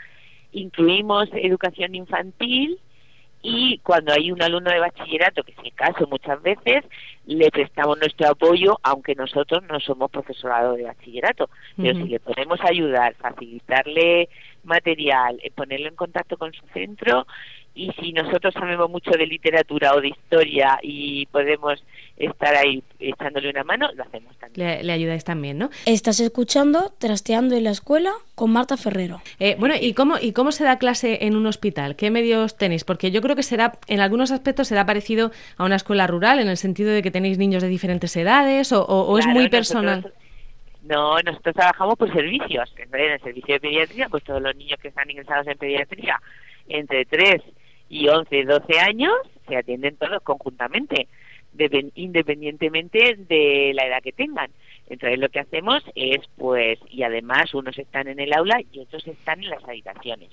incluimos 0.51 1.27
educación 1.33 1.95
infantil, 1.95 2.79
y 3.41 3.77
cuando 3.79 4.11
hay 4.11 4.31
un 4.31 4.41
alumno 4.41 4.69
de 4.69 4.79
bachillerato, 4.79 5.43
que 5.43 5.53
es 5.53 5.57
el 5.63 5.73
caso 5.73 6.05
muchas 6.07 6.41
veces, 6.41 6.83
le 7.25 7.49
prestamos 7.51 7.97
nuestro 7.97 8.29
apoyo, 8.29 8.77
aunque 8.83 9.15
nosotros 9.15 9.63
no 9.69 9.79
somos 9.79 10.11
profesorado 10.11 10.73
de 10.73 10.83
bachillerato. 10.83 11.49
Pero 11.77 11.93
si 11.93 12.09
le 12.09 12.19
podemos 12.19 12.59
ayudar, 12.61 13.15
facilitarle 13.15 14.27
material, 14.63 15.39
eh, 15.41 15.51
ponerlo 15.51 15.87
en 15.87 15.95
contacto 15.95 16.37
con 16.37 16.51
su 16.51 16.65
centro, 16.73 17.25
y 17.75 17.91
si 17.93 18.11
nosotros 18.11 18.53
sabemos 18.53 18.89
mucho 18.89 19.11
de 19.11 19.25
literatura 19.25 19.93
o 19.93 20.01
de 20.01 20.09
historia 20.09 20.79
y 20.81 21.25
podemos 21.27 21.81
estar 22.17 22.53
ahí 22.55 22.83
echándole 22.99 23.49
una 23.49 23.63
mano, 23.63 23.89
lo 23.95 24.03
hacemos 24.03 24.35
también. 24.37 24.85
Le, 24.85 24.91
ayudáis 24.91 25.23
también, 25.23 25.57
¿no? 25.57 25.69
Estás 25.85 26.19
escuchando 26.19 26.91
Trasteando 26.97 27.55
en 27.55 27.63
la 27.63 27.69
Escuela 27.69 28.11
con 28.35 28.51
Marta 28.51 28.75
Ferrero. 28.75 29.21
Eh, 29.39 29.55
bueno, 29.57 29.75
¿y 29.79 29.93
cómo, 29.93 30.15
¿y 30.19 30.33
cómo 30.33 30.51
se 30.51 30.65
da 30.65 30.77
clase 30.77 31.19
en 31.21 31.35
un 31.35 31.45
hospital? 31.45 31.95
¿Qué 31.95 32.11
medios 32.11 32.57
tenéis? 32.57 32.83
Porque 32.83 33.11
yo 33.11 33.21
creo 33.21 33.35
que 33.35 33.43
será, 33.43 33.79
en 33.87 34.01
algunos 34.01 34.31
aspectos 34.31 34.67
será 34.67 34.85
parecido 34.85 35.31
a 35.57 35.63
una 35.63 35.77
escuela 35.77 36.07
rural, 36.07 36.39
en 36.39 36.49
el 36.49 36.57
sentido 36.57 36.91
de 36.91 37.01
que 37.01 37.11
tenéis 37.11 37.37
niños 37.37 37.63
de 37.63 37.69
diferentes 37.69 38.15
edades, 38.17 38.73
o, 38.73 39.17
es 39.17 39.27
muy 39.27 39.47
personal. 39.47 40.11
no, 40.83 41.17
nosotros 41.21 41.55
trabajamos 41.55 41.97
por 41.97 42.11
servicios. 42.11 42.73
En 42.77 42.93
el 42.93 43.21
servicio 43.21 43.53
de 43.53 43.59
pediatría, 43.61 44.09
pues 44.09 44.23
todos 44.25 44.41
los 44.41 44.55
niños 44.57 44.79
que 44.81 44.89
están 44.89 45.09
ingresados 45.09 45.47
en 45.47 45.57
pediatría 45.57 46.19
entre 46.67 47.05
3 47.05 47.41
y 47.89 48.07
11, 48.07 48.45
12 48.45 48.79
años 48.79 49.13
se 49.47 49.57
atienden 49.57 49.97
todos 49.97 50.21
conjuntamente, 50.23 51.07
independientemente 51.95 53.15
de 53.17 53.71
la 53.73 53.87
edad 53.87 54.03
que 54.03 54.11
tengan. 54.11 54.51
Entonces 54.87 55.19
lo 55.19 55.29
que 55.29 55.39
hacemos 55.39 55.83
es, 55.95 56.19
pues, 56.37 56.79
y 56.89 57.03
además 57.03 57.53
unos 57.53 57.77
están 57.77 58.07
en 58.07 58.19
el 58.19 58.33
aula 58.33 58.61
y 58.71 58.79
otros 58.79 59.05
están 59.07 59.43
en 59.43 59.49
las 59.49 59.63
habitaciones 59.63 60.29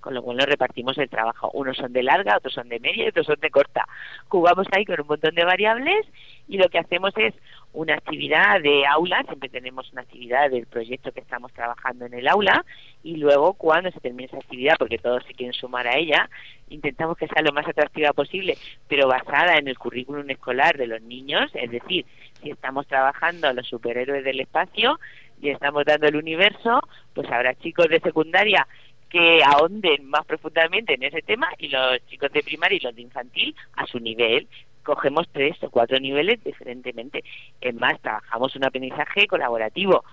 con 0.00 0.14
lo 0.14 0.22
cual 0.22 0.36
nos 0.36 0.46
repartimos 0.46 0.96
el 0.98 1.08
trabajo. 1.08 1.50
Unos 1.54 1.76
son 1.76 1.92
de 1.92 2.02
larga, 2.02 2.36
otros 2.36 2.54
son 2.54 2.68
de 2.68 2.80
media 2.80 3.04
y 3.04 3.08
otros 3.08 3.26
son 3.26 3.40
de 3.40 3.50
corta. 3.50 3.86
Jugamos 4.28 4.66
ahí 4.72 4.84
con 4.84 5.00
un 5.00 5.06
montón 5.06 5.34
de 5.34 5.44
variables 5.44 6.06
y 6.48 6.56
lo 6.56 6.68
que 6.68 6.78
hacemos 6.78 7.12
es 7.16 7.34
una 7.72 7.94
actividad 7.94 8.60
de 8.62 8.86
aula, 8.86 9.22
siempre 9.24 9.48
tenemos 9.48 9.92
una 9.92 10.02
actividad 10.02 10.50
del 10.50 10.66
proyecto 10.66 11.12
que 11.12 11.20
estamos 11.20 11.52
trabajando 11.52 12.06
en 12.06 12.14
el 12.14 12.26
aula 12.26 12.64
y 13.02 13.16
luego 13.16 13.52
cuando 13.54 13.90
se 13.90 14.00
termine 14.00 14.24
esa 14.24 14.38
actividad, 14.38 14.76
porque 14.78 14.98
todos 14.98 15.22
se 15.24 15.34
quieren 15.34 15.52
sumar 15.52 15.86
a 15.86 15.96
ella, 15.96 16.28
intentamos 16.70 17.16
que 17.16 17.28
sea 17.28 17.42
lo 17.42 17.52
más 17.52 17.68
atractiva 17.68 18.12
posible, 18.12 18.56
pero 18.88 19.06
basada 19.06 19.58
en 19.58 19.68
el 19.68 19.78
currículum 19.78 20.28
escolar 20.30 20.76
de 20.78 20.86
los 20.86 21.02
niños, 21.02 21.50
es 21.54 21.70
decir, 21.70 22.06
si 22.42 22.50
estamos 22.50 22.86
trabajando 22.86 23.52
los 23.52 23.66
superhéroes 23.68 24.24
del 24.24 24.40
espacio 24.40 24.98
y 25.40 25.50
estamos 25.50 25.84
dando 25.84 26.08
el 26.08 26.16
universo, 26.16 26.80
pues 27.14 27.30
habrá 27.30 27.54
chicos 27.54 27.88
de 27.88 28.00
secundaria 28.00 28.66
que 29.08 29.40
ahonden 29.42 30.08
más 30.08 30.24
profundamente 30.26 30.94
en 30.94 31.02
ese 31.02 31.22
tema 31.22 31.48
y 31.58 31.68
los 31.68 32.04
chicos 32.06 32.30
de 32.32 32.42
primaria 32.42 32.76
y 32.76 32.80
los 32.80 32.94
de 32.94 33.02
infantil 33.02 33.54
a 33.74 33.86
su 33.86 33.98
nivel. 33.98 34.48
Cogemos 34.82 35.28
tres 35.32 35.62
o 35.62 35.70
cuatro 35.70 35.98
niveles 35.98 36.42
diferentemente. 36.42 37.24
Es 37.60 37.74
más, 37.74 38.00
trabajamos 38.00 38.56
un 38.56 38.64
aprendizaje 38.64 39.26
colaborativo 39.26 40.04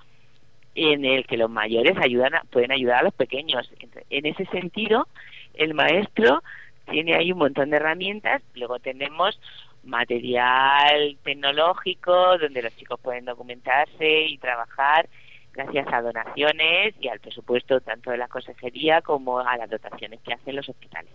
en 0.75 1.05
el 1.05 1.25
que 1.25 1.37
los 1.37 1.49
mayores 1.49 1.97
ayudan 1.97 2.33
pueden 2.51 2.71
ayudar 2.71 2.99
a 2.99 3.03
los 3.03 3.13
pequeños. 3.13 3.69
En 4.09 4.25
ese 4.25 4.45
sentido, 4.47 5.07
el 5.53 5.73
maestro 5.73 6.43
tiene 6.91 7.15
ahí 7.15 7.31
un 7.31 7.39
montón 7.39 7.69
de 7.69 7.77
herramientas. 7.77 8.41
Luego 8.53 8.79
tenemos 8.79 9.39
material 9.83 11.17
tecnológico 11.23 12.37
donde 12.37 12.61
los 12.61 12.75
chicos 12.75 12.99
pueden 12.99 13.25
documentarse 13.25 14.23
y 14.23 14.37
trabajar 14.37 15.07
gracias 15.55 15.88
a 15.91 16.01
donaciones 16.01 16.93
y 17.00 17.07
al 17.07 17.19
presupuesto 17.19 17.79
tanto 17.81 18.12
de 18.12 18.17
la 18.17 18.27
consejería 18.27 19.01
como 19.01 19.39
a 19.39 19.57
las 19.57 19.69
dotaciones 19.69 20.19
que 20.21 20.33
hacen 20.33 20.55
los 20.55 20.67
hospitales. 20.67 21.12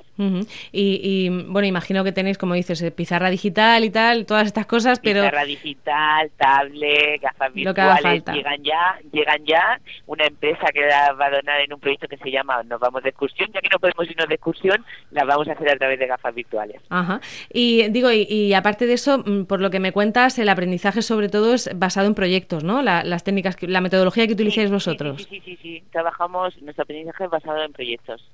y, 0.73 1.29
bueno, 1.47 1.67
imagino 1.67 2.05
que 2.05 2.13
tenéis, 2.13 2.39
como 2.39 2.55
dices, 2.55 2.83
eh, 2.83 2.91
pizarra 2.91 3.31
digital 3.31 3.85
y 3.85 3.91
tal, 3.91 4.27
todas 4.27 4.47
estas 4.47 4.67
cosas, 4.67 5.01
pero... 5.01 5.23
Pizarra 5.23 5.45
digital, 5.45 6.31
tablet, 6.37 7.21
gafas 7.21 7.53
virtuales, 7.53 8.25
llegan 8.33 8.63
ya, 8.63 8.99
llegan 9.13 9.45
ya. 9.45 9.81
Una 10.07 10.25
empresa 10.25 10.67
que 10.73 10.81
la 10.81 11.13
va 11.13 11.27
a 11.27 11.31
donar 11.31 11.61
en 11.61 11.73
un 11.73 11.81
proyecto 11.81 12.09
que 12.09 12.17
se 12.17 12.31
llama 12.31 12.63
Nos 12.65 12.81
vamos 12.81 13.03
de 13.03 13.11
excursión, 13.11 13.51
ya 13.53 13.61
que 13.61 13.69
no 13.69 13.79
podemos 13.79 14.09
irnos 14.11 14.29
de 14.29 14.35
excursión, 14.35 14.85
las 15.11 15.27
vamos 15.27 15.49
a 15.49 15.53
hacer 15.53 15.71
a 15.71 15.77
través 15.77 15.99
de 15.99 16.07
gafas 16.07 16.35
virtuales. 16.35 16.81
Ajá. 16.89 17.21
Y 17.53 17.89
digo, 17.89 18.11
y, 18.13 18.55
aparte 18.55 18.87
de 18.87 18.95
eso, 18.95 19.19
mm, 19.19 19.45
por 19.45 19.61
lo 19.61 19.71
que 19.71 19.81
me 19.81 19.93
cuentas, 19.93 20.39
el 20.39 20.49
aprendizaje 20.49 21.03
sobre 21.03 21.29
todo 21.29 21.55
es 21.55 21.71
basado 21.75 22.07
en 22.07 22.15
proyectos, 22.15 22.65
¿no? 22.65 22.83
las 22.83 23.25
técnicas, 23.25 23.57
la 23.63 23.81
metodología 23.81 24.27
que 24.31 24.35
utilizáis 24.35 24.71
vosotros. 24.71 25.27
Sí, 25.29 25.43
sí, 25.45 25.59
sí, 25.61 25.83
Trabajamos, 25.91 26.61
nuestro 26.63 26.85
aprendizaje 26.85 27.25
es 27.25 27.31
basado 27.31 27.63
en 27.65 27.73
proyectos. 27.73 28.25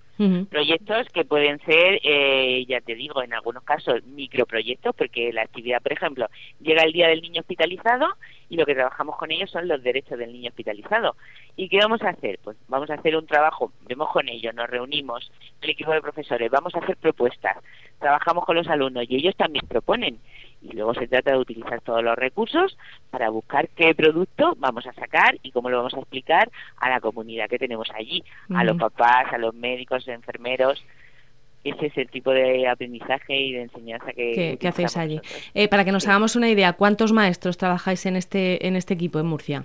Proyectos 0.49 1.09
que 1.13 1.27
pueden 1.27 1.59
ser, 1.61 2.01
eh, 2.03 2.65
ya 2.67 2.81
te 2.81 2.95
digo, 2.95 3.23
en 3.23 3.35
algunos 3.35 3.63
casos 3.65 4.03
microproyectos, 4.05 4.95
porque 4.97 5.31
la 5.31 5.43
actividad, 5.43 5.83
por 5.83 5.93
ejemplo, 5.93 6.27
llega 6.61 6.85
el 6.85 6.93
día 6.93 7.09
del 7.09 7.21
niño 7.21 7.41
hospitalizado 7.41 8.07
y 8.49 8.57
lo 8.57 8.65
que 8.65 8.75
trabajamos 8.75 9.17
con 9.17 9.31
ellos 9.31 9.51
son 9.51 9.69
los 9.69 9.83
derechos 9.83 10.19
del 10.19 10.33
niño 10.33 10.49
hospitalizado. 10.49 11.17
¿Y 11.55 11.69
qué 11.69 11.79
vamos 11.79 12.01
a 12.03 12.11
hacer? 12.11 12.39
Pues 12.43 12.57
vamos 12.69 12.89
a 12.89 12.95
hacer 12.95 13.15
un 13.15 13.27
trabajo, 13.27 13.73
vemos 13.87 14.09
con 14.11 14.29
ellos, 14.29 14.55
nos 14.55 14.71
reunimos, 14.71 15.31
el 15.61 15.71
equipo 15.71 15.93
de 15.93 16.01
profesores, 16.01 16.51
vamos 16.51 16.75
a 16.75 16.79
hacer 16.79 16.97
propuestas, 16.97 17.59
trabajamos 17.99 18.45
con 18.47 18.57
los 18.57 18.69
alumnos 18.69 19.05
y 19.09 19.17
ellos 19.17 19.37
también 19.37 19.67
proponen 19.67 20.19
y 20.71 20.75
luego 20.75 20.95
se 20.95 21.09
trata 21.09 21.33
de 21.33 21.39
utilizar 21.39 21.81
todos 21.81 22.03
los 22.03 22.17
recursos 22.17 22.77
para 23.11 23.29
buscar 23.31 23.69
qué 23.69 23.95
producto 23.95 24.55
vamos 24.59 24.87
a 24.87 24.93
sacar 24.93 25.39
y 25.43 25.51
cómo 25.51 25.71
lo 25.71 25.79
vamos 25.79 25.95
a 25.95 25.99
explicar 25.99 26.51
a 26.79 26.91
la 26.91 27.01
comunidad 27.01 27.49
que 27.49 27.59
tenemos 27.59 27.89
allí, 27.95 28.25
a 28.55 28.65
los 28.65 28.77
papás, 28.77 29.33
a 29.33 29.39
los 29.39 29.55
médicos, 29.55 30.07
enfermeros. 30.09 30.85
Ese 31.65 31.87
es 31.87 31.99
el 31.99 32.09
tipo 32.09 32.31
de 32.31 32.69
aprendizaje 32.69 33.37
y 33.37 33.53
de 33.53 33.63
enseñanza 33.63 34.13
que, 34.13 34.59
hacéis 34.67 34.97
allí. 34.97 35.21
Eh, 35.55 35.69
para 35.69 35.85
que 35.85 35.93
nos 35.93 36.07
hagamos 36.07 36.37
una 36.37 36.49
idea, 36.49 36.75
¿cuántos 36.75 37.13
maestros 37.13 37.57
trabajáis 37.57 38.07
en 38.07 38.17
este, 38.17 38.67
en 38.67 38.77
este 38.77 38.95
equipo 38.95 39.19
en 39.19 39.27
Murcia? 39.27 39.65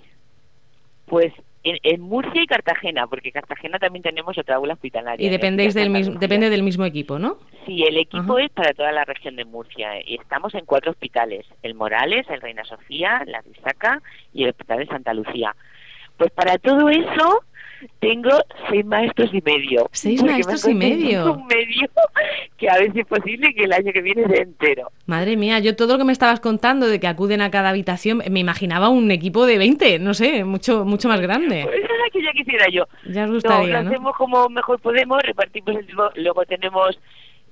Pues 1.05 1.33
en, 1.63 2.01
Murcia 2.01 2.41
y 2.41 2.47
Cartagena, 2.47 3.07
porque 3.07 3.31
Cartagena 3.31 3.79
también 3.79 4.03
tenemos 4.03 4.37
otra 4.37 4.55
aula 4.55 4.73
hospitalaria. 4.73 5.25
Y 5.25 5.29
dependéis 5.29 5.73
del 5.73 5.89
mismo, 5.89 6.19
depende 6.19 6.49
del 6.49 6.63
mismo 6.63 6.85
equipo, 6.85 7.19
¿no? 7.19 7.37
Sí, 7.65 7.83
el 7.83 7.97
equipo 7.97 8.39
es 8.39 8.49
para 8.51 8.73
toda 8.73 8.91
la 8.91 9.05
región 9.05 9.35
de 9.35 9.45
Murcia 9.45 10.01
y 10.05 10.15
estamos 10.15 10.55
en 10.55 10.65
cuatro 10.65 10.91
hospitales, 10.91 11.45
el 11.61 11.75
Morales, 11.75 12.25
el 12.29 12.41
Reina 12.41 12.63
Sofía, 12.63 13.23
la 13.27 13.41
Risaca 13.41 14.01
y 14.33 14.43
el 14.43 14.49
Hospital 14.49 14.79
de 14.79 14.87
Santa 14.87 15.13
Lucía. 15.13 15.55
Pues 16.17 16.31
para 16.31 16.57
todo 16.57 16.89
eso 16.89 17.43
tengo 17.99 18.29
seis 18.69 18.85
maestros 18.85 19.29
y 19.33 19.41
medio. 19.41 19.89
Seis 19.91 20.23
maestros 20.23 20.67
y 20.67 20.73
medio. 20.73 21.33
Un 21.33 21.47
medio 21.47 21.89
que 22.57 22.69
a 22.69 22.77
ver 22.77 22.91
si 22.93 22.99
es 23.01 23.07
posible 23.07 23.53
que 23.53 23.63
el 23.63 23.73
año 23.73 23.91
que 23.91 24.01
viene 24.01 24.27
sea 24.27 24.43
entero. 24.43 24.91
Madre 25.05 25.37
mía, 25.37 25.59
yo 25.59 25.75
todo 25.75 25.93
lo 25.93 25.97
que 25.99 26.05
me 26.05 26.13
estabas 26.13 26.39
contando 26.39 26.87
de 26.87 26.99
que 26.99 27.07
acuden 27.07 27.41
a 27.41 27.51
cada 27.51 27.69
habitación, 27.69 28.21
me 28.29 28.39
imaginaba 28.39 28.89
un 28.89 29.11
equipo 29.11 29.45
de 29.45 29.57
20, 29.57 29.99
no 29.99 30.13
sé, 30.13 30.43
mucho 30.43 30.85
mucho 30.85 31.07
más 31.07 31.21
grande. 31.21 31.63
Pues 31.63 31.75
esa 31.83 32.05
es 32.07 32.13
que 32.13 32.23
ya 32.23 32.31
quisiera 32.31 32.65
yo. 32.71 32.85
Ya 33.09 33.25
os 33.25 33.31
gustaría, 33.31 33.81
lo 33.81 33.89
hacemos 33.89 34.15
como 34.15 34.49
mejor 34.49 34.79
podemos, 34.79 35.21
repartimos 35.23 35.75
el 35.75 35.87
luego 36.15 36.45
tenemos 36.45 36.99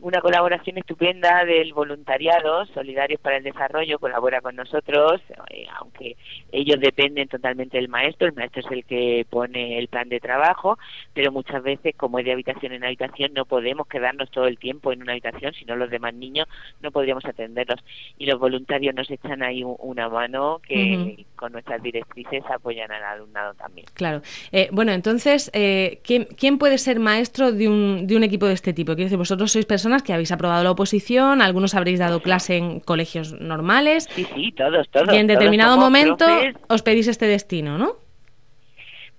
una 0.01 0.22
colaboración 0.22 0.77
estupenda 0.77 1.44
del 1.46 1.74
voluntariado 1.74 2.65
Solidarios 2.68 3.20
para 3.20 3.38
el 3.38 3.44
Desarrollo, 3.44 4.00
colabora 4.00 4.39
con 4.41 4.56
nosotros, 4.56 5.22
eh, 5.50 5.65
aunque 5.77 6.15
ellos 6.51 6.79
dependen 6.79 7.27
totalmente 7.27 7.77
del 7.77 7.89
maestro, 7.89 8.27
el 8.27 8.34
maestro 8.34 8.62
es 8.62 8.72
el 8.72 8.86
que 8.86 9.25
pone 9.29 9.77
el 9.77 9.89
plan 9.89 10.08
de 10.08 10.20
trabajo, 10.20 10.77
pero 11.13 11.32
muchas 11.32 11.62
veces, 11.63 11.96
como 11.98 12.20
es 12.20 12.25
de 12.25 12.32
habitación 12.32 12.72
en 12.72 12.86
habitación, 12.86 13.34
no 13.34 13.46
podemos 13.46 13.88
quedarnos 13.88 14.32
todo 14.32 14.48
el 14.48 14.58
tiempo 14.58 14.94
en 14.94 15.01
una 15.01 15.12
habitación, 15.13 15.53
sino 15.53 15.75
los 15.75 15.89
demás 15.89 16.13
niños 16.13 16.48
no 16.82 16.91
podríamos 16.91 17.25
atenderlos. 17.25 17.79
Y 18.18 18.25
los 18.25 18.39
voluntarios 18.39 18.96
nos 18.96 19.10
echan 19.12 19.44
ahí 19.44 19.63
una 19.63 20.08
mano 20.08 20.62
que 20.65 21.25
con 21.36 21.51
nuestras 21.51 21.82
directrices 21.82 22.44
apoyan 22.50 22.91
al 22.91 23.03
alumnado 23.03 23.53
también. 23.56 23.88
Claro. 23.94 24.22
Eh, 24.51 24.70
bueno, 24.72 24.91
entonces, 24.91 25.51
eh, 25.53 26.00
¿quién, 26.03 26.27
¿quién, 26.38 26.58
puede 26.58 26.77
ser 26.77 27.00
maestro 27.00 27.51
de 27.51 27.68
un, 27.68 28.08
de 28.08 28.15
un 28.15 28.24
equipo 28.24 28.46
de 28.46 28.53
este 28.53 28.74
tipo? 28.74 28.94
Quiero 28.94 29.06
decir, 29.06 29.18
vosotros 29.18 29.51
sois 29.51 29.65
personas 29.65 29.88
que 30.03 30.13
habéis 30.13 30.31
aprobado 30.31 30.63
la 30.63 30.72
oposición, 30.72 31.41
algunos 31.41 31.75
habréis 31.75 32.00
dado 32.00 32.22
clase 32.22 32.58
en 32.58 32.79
colegios 32.79 33.34
normales. 33.34 34.08
Sí, 34.12 34.25
sí, 34.36 34.51
todos, 34.51 34.89
todos. 34.89 35.13
Y 35.13 35.17
en 35.17 35.27
determinado 35.27 35.77
momento 35.77 36.25
os 36.67 36.81
pedís 36.81 37.08
este 37.08 37.25
destino, 37.25 37.77
¿no? 37.77 37.93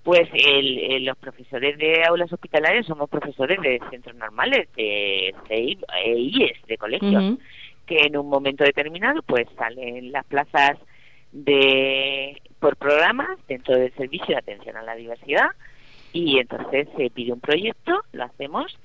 Pues 0.02 0.28
el, 0.32 1.04
los 1.04 1.16
profesores 1.18 1.76
de 1.76 2.04
aulas 2.04 2.32
hospitalarias 2.32 2.86
somos 2.86 3.10
profesores 3.10 3.60
de 3.60 3.80
centros 3.90 4.16
normales, 4.16 4.68
de 4.74 5.34
CEIS, 5.46 5.78
e 6.04 6.52
de 6.66 6.78
colegios, 6.78 7.38
que 7.86 7.98
en 8.06 8.16
un 8.16 8.28
momento 8.28 8.64
determinado 8.64 9.20
pues 9.22 9.46
salen 9.58 10.10
las 10.10 10.24
plazas 10.24 10.78
de 11.32 12.40
por 12.58 12.76
programas 12.76 13.38
dentro 13.46 13.76
del 13.76 13.92
servicio 13.94 14.28
de 14.28 14.38
atención 14.38 14.76
a 14.76 14.82
la 14.82 14.94
diversidad 14.94 15.50
y 16.12 16.38
entonces 16.38 16.88
se 16.96 17.10
pide 17.10 17.32
un 17.32 17.40
proyecto, 17.40 18.04
lo 18.12 18.24
hacemos 18.24 18.78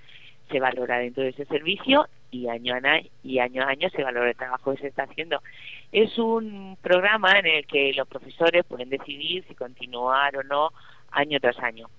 se 0.50 0.60
valora 0.60 1.00
dentro 1.00 1.24
de 1.24 1.30
ese 1.30 1.46
servicio 1.46 2.08
y 2.32 2.48
año 2.48 2.74
a 2.74 2.78
año, 2.78 3.08
y 3.24 3.40
año 3.40 3.64
a 3.64 3.70
año 3.70 3.90
se 3.90 4.04
valora 4.04 4.30
el 4.30 4.36
trabajo 4.36 4.74
que 4.74 4.82
se 4.82 4.88
está 4.88 5.04
haciendo. 5.04 5.42
Es 5.92 6.18
un 6.18 6.78
programa 6.82 7.40
en 7.40 7.46
el 7.46 7.68
que 7.68 7.94
los 7.94 8.08
profesores 8.08 8.64
pueden 8.66 8.90
decidir 8.90 9.44
si 9.48 9.56
continuar 9.56 10.36
o 10.38 10.44
no 10.44 10.72
año 11.12 11.40
tras 11.40 11.60
año 11.60 11.90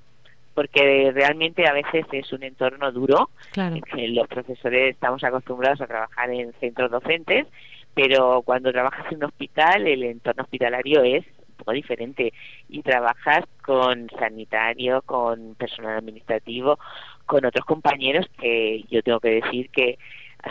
porque 0.56 1.12
realmente 1.14 1.68
a 1.68 1.74
veces 1.74 2.06
es 2.12 2.32
un 2.32 2.42
entorno 2.42 2.90
duro. 2.90 3.28
Claro. 3.52 3.76
Que 3.94 4.08
los 4.08 4.26
profesores 4.26 4.94
estamos 4.94 5.22
acostumbrados 5.22 5.82
a 5.82 5.86
trabajar 5.86 6.30
en 6.30 6.54
centros 6.54 6.90
docentes, 6.90 7.46
pero 7.92 8.40
cuando 8.40 8.72
trabajas 8.72 9.04
en 9.12 9.18
un 9.18 9.24
hospital, 9.24 9.86
el 9.86 10.02
entorno 10.02 10.44
hospitalario 10.44 11.02
es 11.02 11.26
poco 11.66 11.72
diferente 11.72 12.32
y 12.68 12.82
trabajas 12.82 13.44
con 13.64 14.08
sanitario, 14.18 15.02
con 15.02 15.56
personal 15.56 15.98
administrativo, 15.98 16.78
con 17.26 17.44
otros 17.44 17.64
compañeros 17.66 18.26
que 18.40 18.84
yo 18.88 19.02
tengo 19.02 19.18
que 19.18 19.40
decir 19.42 19.68
que 19.70 19.98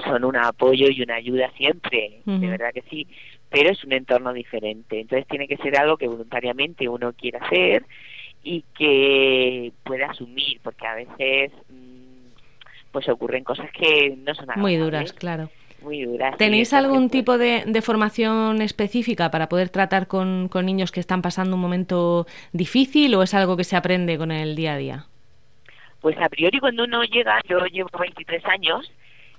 son 0.03 0.25
un 0.25 0.35
apoyo 0.35 0.89
y 0.89 1.01
una 1.01 1.15
ayuda 1.15 1.49
siempre, 1.55 2.19
de 2.25 2.47
verdad 2.49 2.73
que 2.73 2.83
sí, 2.89 3.07
pero 3.49 3.69
es 3.69 3.81
un 3.85 3.93
entorno 3.93 4.33
diferente. 4.33 4.99
Entonces 4.99 5.25
tiene 5.27 5.47
que 5.47 5.55
ser 5.57 5.77
algo 5.77 5.95
que 5.95 6.07
voluntariamente 6.07 6.89
uno 6.89 7.13
quiera 7.13 7.39
hacer 7.45 7.85
y 8.43 8.65
que 8.77 9.71
pueda 9.83 10.07
asumir, 10.07 10.59
porque 10.61 10.85
a 10.85 10.95
veces 10.95 11.53
mm, 11.69 12.25
pues 12.91 13.07
ocurren 13.07 13.45
cosas 13.45 13.71
que 13.71 14.17
no 14.17 14.35
son 14.35 14.47
muy 14.57 14.75
duras, 14.75 15.13
claro. 15.13 15.49
Muy 15.85 16.03
duras. 16.03 16.35
¿Tenéis 16.37 16.73
algún 16.73 17.11
tipo 17.11 17.37
de, 17.37 17.63
de, 17.67 17.81
formación 17.83 18.59
específica 18.63 19.29
para 19.29 19.47
poder 19.49 19.69
tratar 19.69 20.07
con, 20.07 20.49
con 20.49 20.65
niños 20.65 20.91
que 20.91 20.99
están 20.99 21.21
pasando 21.21 21.55
un 21.55 21.61
momento 21.61 22.25
difícil 22.53 23.13
o 23.13 23.21
es 23.21 23.35
algo 23.35 23.55
que 23.55 23.63
se 23.63 23.75
aprende 23.75 24.17
con 24.17 24.31
el 24.31 24.55
día 24.55 24.73
a 24.73 24.77
día? 24.77 25.05
Pues 26.01 26.17
a 26.17 26.27
priori 26.27 26.59
cuando 26.59 26.85
uno 26.85 27.03
llega, 27.03 27.39
yo 27.47 27.59
llevo 27.67 27.89
23 27.99 28.43
años, 28.45 28.91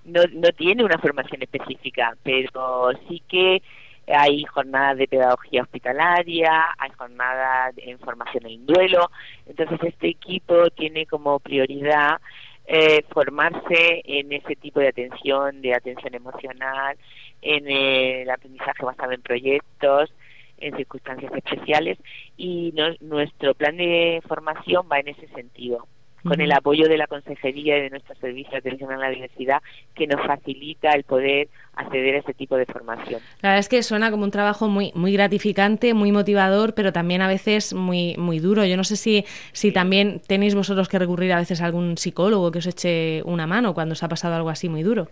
no, 0.04 0.20
no 0.34 0.48
tiene 0.56 0.84
una 0.84 0.98
formación 0.98 1.42
específica, 1.42 2.16
pero 2.22 2.92
sí 3.08 3.20
que 3.28 3.60
hay 4.06 4.44
jornadas 4.44 4.98
de 4.98 5.08
pedagogía 5.08 5.62
hospitalaria, 5.62 6.68
hay 6.78 6.90
jornadas 6.90 7.74
en 7.76 7.98
formación 7.98 8.46
en 8.46 8.64
duelo, 8.66 9.10
entonces 9.46 9.80
este 9.82 10.10
equipo 10.10 10.70
tiene 10.70 11.06
como 11.06 11.40
prioridad 11.40 12.20
eh, 12.66 13.04
formarse 13.12 14.02
en 14.04 14.32
ese 14.32 14.56
tipo 14.56 14.80
de 14.80 14.88
atención, 14.88 15.62
de 15.62 15.74
atención 15.74 16.14
emocional, 16.14 16.96
en 17.42 17.68
el 17.68 18.28
aprendizaje 18.30 18.84
basado 18.84 19.12
en 19.12 19.22
proyectos, 19.22 20.12
en 20.58 20.76
circunstancias 20.76 21.32
especiales 21.34 21.98
y 22.36 22.72
nuestro 23.00 23.54
plan 23.54 23.76
de 23.76 24.22
formación 24.26 24.88
va 24.90 25.00
en 25.00 25.08
ese 25.08 25.28
sentido 25.28 25.86
con 26.26 26.40
el 26.40 26.52
apoyo 26.52 26.88
de 26.88 26.96
la 26.96 27.06
Consejería 27.06 27.78
y 27.78 27.82
de 27.82 27.90
nuestro 27.90 28.14
Servicio 28.16 28.52
de 28.52 28.58
Atención 28.58 28.92
a 28.92 28.96
la 28.96 29.10
Diversidad, 29.10 29.62
que 29.94 30.06
nos 30.06 30.24
facilita 30.26 30.90
el 30.90 31.04
poder 31.04 31.48
acceder 31.74 32.16
a 32.16 32.18
ese 32.18 32.34
tipo 32.34 32.56
de 32.56 32.66
formación. 32.66 33.20
La 33.42 33.50
verdad 33.50 33.60
es 33.60 33.68
que 33.68 33.82
suena 33.82 34.10
como 34.10 34.24
un 34.24 34.30
trabajo 34.30 34.68
muy 34.68 34.92
muy 34.94 35.12
gratificante, 35.12 35.94
muy 35.94 36.12
motivador, 36.12 36.74
pero 36.74 36.92
también 36.92 37.22
a 37.22 37.28
veces 37.28 37.74
muy 37.74 38.14
muy 38.16 38.38
duro. 38.38 38.64
Yo 38.64 38.76
no 38.76 38.84
sé 38.84 38.96
si, 38.96 39.24
si 39.52 39.72
también 39.72 40.20
tenéis 40.26 40.54
vosotros 40.54 40.88
que 40.88 40.98
recurrir 40.98 41.32
a 41.32 41.36
veces 41.36 41.60
a 41.60 41.66
algún 41.66 41.96
psicólogo 41.98 42.50
que 42.50 42.58
os 42.58 42.66
eche 42.66 43.22
una 43.24 43.46
mano 43.46 43.74
cuando 43.74 43.92
os 43.92 44.02
ha 44.02 44.08
pasado 44.08 44.34
algo 44.34 44.50
así 44.50 44.68
muy 44.68 44.82
duro. 44.82 45.08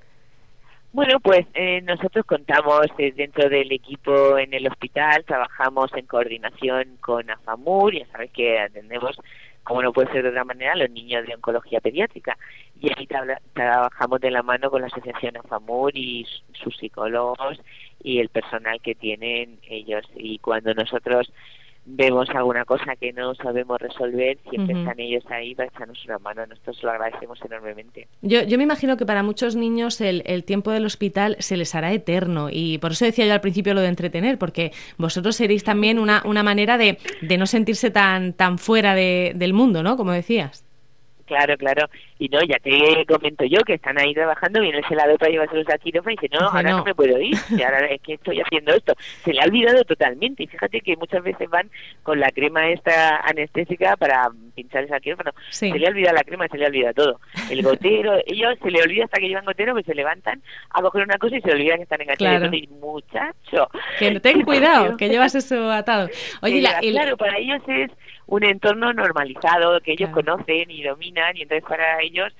Bueno, 0.95 1.19
pues 1.19 1.45
eh, 1.55 1.81
nosotros 1.83 2.25
contamos 2.25 2.87
eh, 2.99 3.13
dentro 3.17 3.49
del 3.49 3.73
equipo 3.73 4.39
en 4.39 4.55
el 4.55 4.69
hospital, 4.69 5.25
trabajamos 5.25 5.93
en 5.95 6.07
coordinación 6.07 6.99
con 7.01 7.29
AFAMUR, 7.29 7.97
ya 7.97 8.07
sabes 8.13 8.31
que 8.31 8.61
atendemos 8.61 9.19
como 9.65 9.83
no 9.83 9.93
puede 9.93 10.13
ser 10.13 10.23
de 10.23 10.29
otra 10.29 10.45
manera, 10.45 10.77
los 10.77 10.91
niños 10.91 11.27
de 11.27 11.35
oncología 11.35 11.81
pediátrica. 11.81 12.37
Y 12.81 12.93
aquí 12.93 13.09
trabajamos 13.55 14.21
de 14.21 14.31
la 14.31 14.43
mano 14.43 14.71
con 14.71 14.83
la 14.83 14.89
Asociación 14.89 15.37
AFAMUR 15.39 15.97
y 15.97 16.27
sus 16.53 16.77
psicólogos 16.77 17.59
y 18.03 18.21
el 18.21 18.29
personal 18.29 18.81
que 18.83 18.95
tienen 18.95 19.59
ellos. 19.63 20.05
Y 20.15 20.39
cuando 20.39 20.75
nosotros 20.75 21.33
vemos 21.87 22.29
alguna 22.31 22.65
cosa 22.65 22.97
que 22.97 23.13
no 23.13 23.35
sabemos 23.35 23.81
resolver, 23.81 24.39
siempre 24.49 24.79
están 24.79 24.99
ellos 24.99 25.25
ahí 25.29 25.55
para 25.55 25.69
echarnos 25.69 26.05
una 26.05 26.19
mano. 26.19 26.47
Nosotros 26.47 26.83
lo 26.83 26.91
agradecemos 26.91 27.39
enormemente. 27.45 28.09
Yo, 28.23 28.43
yo 28.43 28.57
me 28.57 28.65
imagino 28.65 28.97
que 28.97 29.07
para 29.07 29.23
muchos 29.23 29.57
niños 29.57 30.01
el, 30.01 30.23
el, 30.27 30.45
tiempo 30.45 30.71
del 30.71 30.87
hospital 30.87 31.37
se 31.41 31.57
les 31.57 31.75
hará 31.75 31.93
eterno 31.93 32.49
y 32.51 32.79
por 32.79 32.93
eso 32.93 33.05
decía 33.05 33.27
yo 33.27 33.33
al 33.33 33.41
principio 33.41 33.75
lo 33.75 33.81
de 33.81 33.89
entretener, 33.89 34.39
porque 34.39 34.73
vosotros 34.97 35.37
seréis 35.37 35.65
también 35.65 35.99
una, 35.99 36.23
una 36.25 36.43
manera 36.43 36.79
de, 36.79 36.99
de 37.21 37.39
no 37.39 37.47
sentirse 37.47 37.91
tan, 37.91 38.33
tan 38.33 38.59
fuera 38.59 38.95
de, 38.95 39.33
del 39.35 39.53
mundo, 39.53 39.83
¿no? 39.83 39.97
Como 39.97 40.13
decías. 40.13 40.65
Claro, 41.27 41.57
claro. 41.57 41.89
Y 42.19 42.29
no, 42.29 42.41
ya 42.43 42.59
te 42.59 43.05
comento 43.07 43.45
yo 43.45 43.61
que 43.63 43.75
están 43.75 43.99
ahí 43.99 44.15
trabajando, 44.15 44.61
viene 44.61 44.79
el 44.79 44.85
celador 44.87 45.19
para 45.19 45.31
llevarse 45.31 45.65
a 45.73 45.79
quirófano 45.79 46.13
y 46.13 46.17
dice, 46.17 46.35
no, 46.39 46.49
ahora 46.49 46.71
no. 46.71 46.85
me 46.85 46.95
puedo 46.95 47.19
ir, 47.19 47.37
y 47.51 47.63
ahora 47.63 47.87
es 47.87 48.01
que 48.03 48.15
estoy 48.15 48.41
haciendo 48.41 48.73
esto. 48.75 48.95
Se 49.25 49.33
le 49.33 49.41
ha 49.41 49.45
olvidado 49.45 49.85
totalmente. 49.85 50.43
Y 50.43 50.47
fíjate 50.47 50.81
que 50.81 50.97
muchas 50.97 51.23
veces 51.23 51.49
van 51.49 51.71
con 52.03 52.21
la 52.21 52.31
crema 52.31 52.69
esta 52.71 53.21
anestésica 53.21 53.97
para 53.97 54.29
pincharles 54.55 54.93
al 54.93 55.01
quirófano. 55.01 55.33
Se 55.51 55.71
le 55.71 55.87
ha 55.87 55.91
olvidado 55.91 56.17
la 56.17 56.25
crema, 56.25 56.49
se 56.49 56.59
le 56.59 56.65
ha 56.65 56.69
olvidado 56.69 56.95
todo. 56.95 57.21
El 57.51 57.63
gotero, 57.63 58.17
ellos 58.27 58.57
se 58.63 58.71
le 58.71 58.83
olvida 58.83 59.05
hasta 59.05 59.19
que 59.19 59.29
llevan 59.29 59.45
gotero, 59.45 59.73
pues 59.73 59.87
se 59.87 59.95
levantan 59.95 60.43
a 60.71 60.83
coger 60.83 61.05
una 61.05 61.19
cosa 61.19 61.37
y 61.37 61.41
se 61.41 61.53
olvidan 61.53 61.79
que 61.79 61.83
están 61.85 62.01
en 62.01 62.17
claro. 62.17 62.55
Y 62.55 62.69
muchacho. 62.81 63.69
Que 63.99 64.21
ten 64.21 64.43
cuidado, 64.45 64.97
que 64.97 65.09
llevas 65.09 65.35
eso 65.35 65.71
atado. 65.71 66.09
Oye, 66.43 66.61
la, 66.61 66.79
claro, 66.81 67.17
para 67.17 67.39
ellos 67.39 67.63
es 67.67 67.91
un 68.27 68.45
entorno 68.45 68.93
normalizado 68.93 69.81
que 69.81 69.93
ellos 69.93 70.11
conocen 70.11 70.71
y 70.71 70.83
dominan 70.83 71.37
y 71.37 71.43
entonces 71.43 71.69
para 71.69 72.01
ellos 72.01 72.33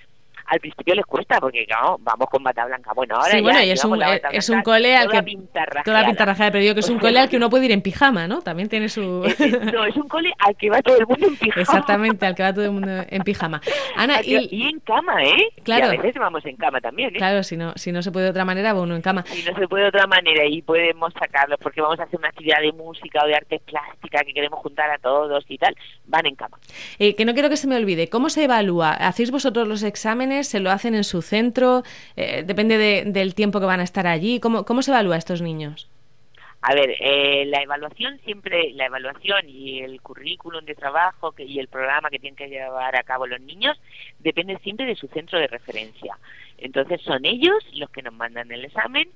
al 0.47 0.61
principio 0.61 0.95
les 0.95 1.07
cuesta 1.07 1.39
porque 1.41 1.67
vamos 2.01 2.29
con 2.31 2.43
bata 2.43 2.65
blanca. 2.67 2.93
Bueno, 2.95 3.17
ahora 3.17 3.31
sí, 3.31 3.41
bueno, 3.41 3.63
y 3.63 3.71
es 3.71 3.85
un, 3.85 4.01
es 4.33 4.49
un 4.49 4.63
cole 4.63 4.97
al 4.97 5.09
que 5.09 5.39
toda 5.85 6.01
la 6.01 6.07
pinta 6.07 6.25
rajada, 6.25 6.51
pero 6.51 6.63
digo 6.63 6.75
que 6.75 6.81
es 6.81 6.89
un 6.89 6.99
cole 6.99 7.19
al 7.19 7.29
que 7.29 7.37
uno 7.37 7.51
puede 7.51 7.67
ir 7.67 7.73
en 7.73 7.83
pijama, 7.83 8.27
¿no? 8.27 8.43
También 8.43 8.69
tiene 8.69 8.89
su 8.89 9.01
No, 9.73 9.85
es 9.85 9.97
un 9.97 10.09
cole 10.09 10.33
al 10.39 10.57
que 10.57 10.71
va 10.71 10.83
todo 10.83 10.99
el 10.99 11.07
mundo 11.07 11.27
en 11.29 11.37
pijama. 11.37 11.63
Exactamente, 11.63 12.27
al 12.27 12.35
que 12.35 12.43
va 12.43 12.53
todo 12.53 12.65
el 12.65 12.73
mundo 12.73 13.05
en 13.09 13.23
pijama. 13.23 13.61
Ana, 13.97 14.21
y, 14.23 14.63
en 14.63 14.81
cama, 14.81 15.23
¿eh? 15.23 15.49
Claro. 15.63 15.93
Y 15.93 15.97
a 15.97 16.01
veces 16.01 16.21
vamos 16.21 16.45
en 16.47 16.57
cama 16.57 16.81
también, 16.81 17.15
¿eh? 17.15 17.19
Claro, 17.19 17.43
si 17.43 17.57
no 17.57 17.73
si 17.77 17.93
no 17.93 18.03
se 18.03 18.13
puede 18.13 18.27
de 18.27 18.31
otra 18.31 18.45
manera, 18.45 18.73
bueno, 18.73 18.95
en 18.95 19.03
cama. 19.03 19.25
Si 19.27 19.49
no 19.49 19.57
se 19.59 19.69
puede 19.69 19.85
de 19.85 19.89
otra 19.89 20.07
manera 20.07 20.45
y 20.47 20.63
podemos 20.63 21.13
sacarlos 21.15 21.59
porque 21.61 21.81
vamos 21.81 21.99
a 22.01 22.05
hacer 22.05 22.19
una 22.19 22.29
actividad 22.29 22.61
de 22.61 22.73
música 22.73 23.21
o 23.25 23.27
de 23.27 23.35
arte 23.35 23.61
plástica 23.65 24.21
que 24.25 24.33
queremos 24.33 24.61
juntar 24.61 24.91
a 24.91 24.99
todos 24.99 25.45
y 25.49 25.59
tal, 25.59 25.75
van 26.07 26.27
en 26.27 26.35
cama. 26.35 26.59
Eh, 26.99 27.15
que 27.15 27.25
no 27.25 27.35
quiero 27.35 27.49
que 27.49 27.57
se 27.57 27.67
me 27.67 27.77
olvide, 27.77 28.09
¿cómo 28.09 28.29
se 28.29 28.45
evalúa? 28.45 28.93
¿Hacéis 28.93 29.31
vosotros 29.31 29.69
los 29.69 29.83
exámenes? 29.83 30.34
¿Se 30.43 30.59
lo 30.59 30.71
hacen 30.71 30.95
en 30.95 31.05
su 31.05 31.23
centro? 31.23 31.85
Eh, 32.17 32.43
¿Depende 32.45 33.05
del 33.07 33.35
tiempo 33.35 33.61
que 33.61 33.67
van 33.67 33.81
a 33.81 33.85
estar 33.85 34.07
allí? 34.07 34.41
¿Cómo, 34.41 34.65
cómo 34.65 34.83
se 34.83 34.91
evalúa 34.91 35.15
a 35.15 35.19
estos 35.19 35.43
niños? 35.43 35.89
A 36.67 36.75
ver, 36.75 36.97
eh, 36.99 37.45
la 37.45 37.61
evaluación 37.61 38.19
siempre, 38.25 38.73
la 38.73 38.87
evaluación 38.87 39.47
y 39.51 39.81
el 39.81 40.01
currículum 40.01 40.65
de 40.65 40.75
trabajo 40.75 41.33
que, 41.33 41.45
y 41.45 41.59
el 41.59 41.69
programa 41.69 42.09
que 42.09 42.19
tienen 42.19 42.37
que 42.37 42.49
llevar 42.49 42.97
a 42.97 43.03
cabo 43.03 43.27
los 43.27 43.39
niños 43.43 43.79
depende 44.21 44.59
siempre 44.61 44.87
de 44.87 44.97
su 44.97 45.07
centro 45.09 45.39
de 45.39 45.47
referencia. 45.47 46.17
Entonces 46.57 47.03
son 47.03 47.27
ellos 47.27 47.63
los 47.75 47.91
que 47.91 48.01
nos 48.01 48.15
mandan 48.15 48.51
el 48.51 48.65
examen, 48.65 49.11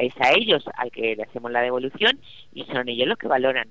es 0.00 0.14
a 0.20 0.30
ellos 0.34 0.64
al 0.76 0.92
que 0.92 1.16
le 1.16 1.24
hacemos 1.24 1.50
la 1.50 1.62
devolución 1.62 2.20
y 2.54 2.64
son 2.66 2.88
ellos 2.88 3.08
los 3.08 3.18
que 3.18 3.26
valoran. 3.26 3.66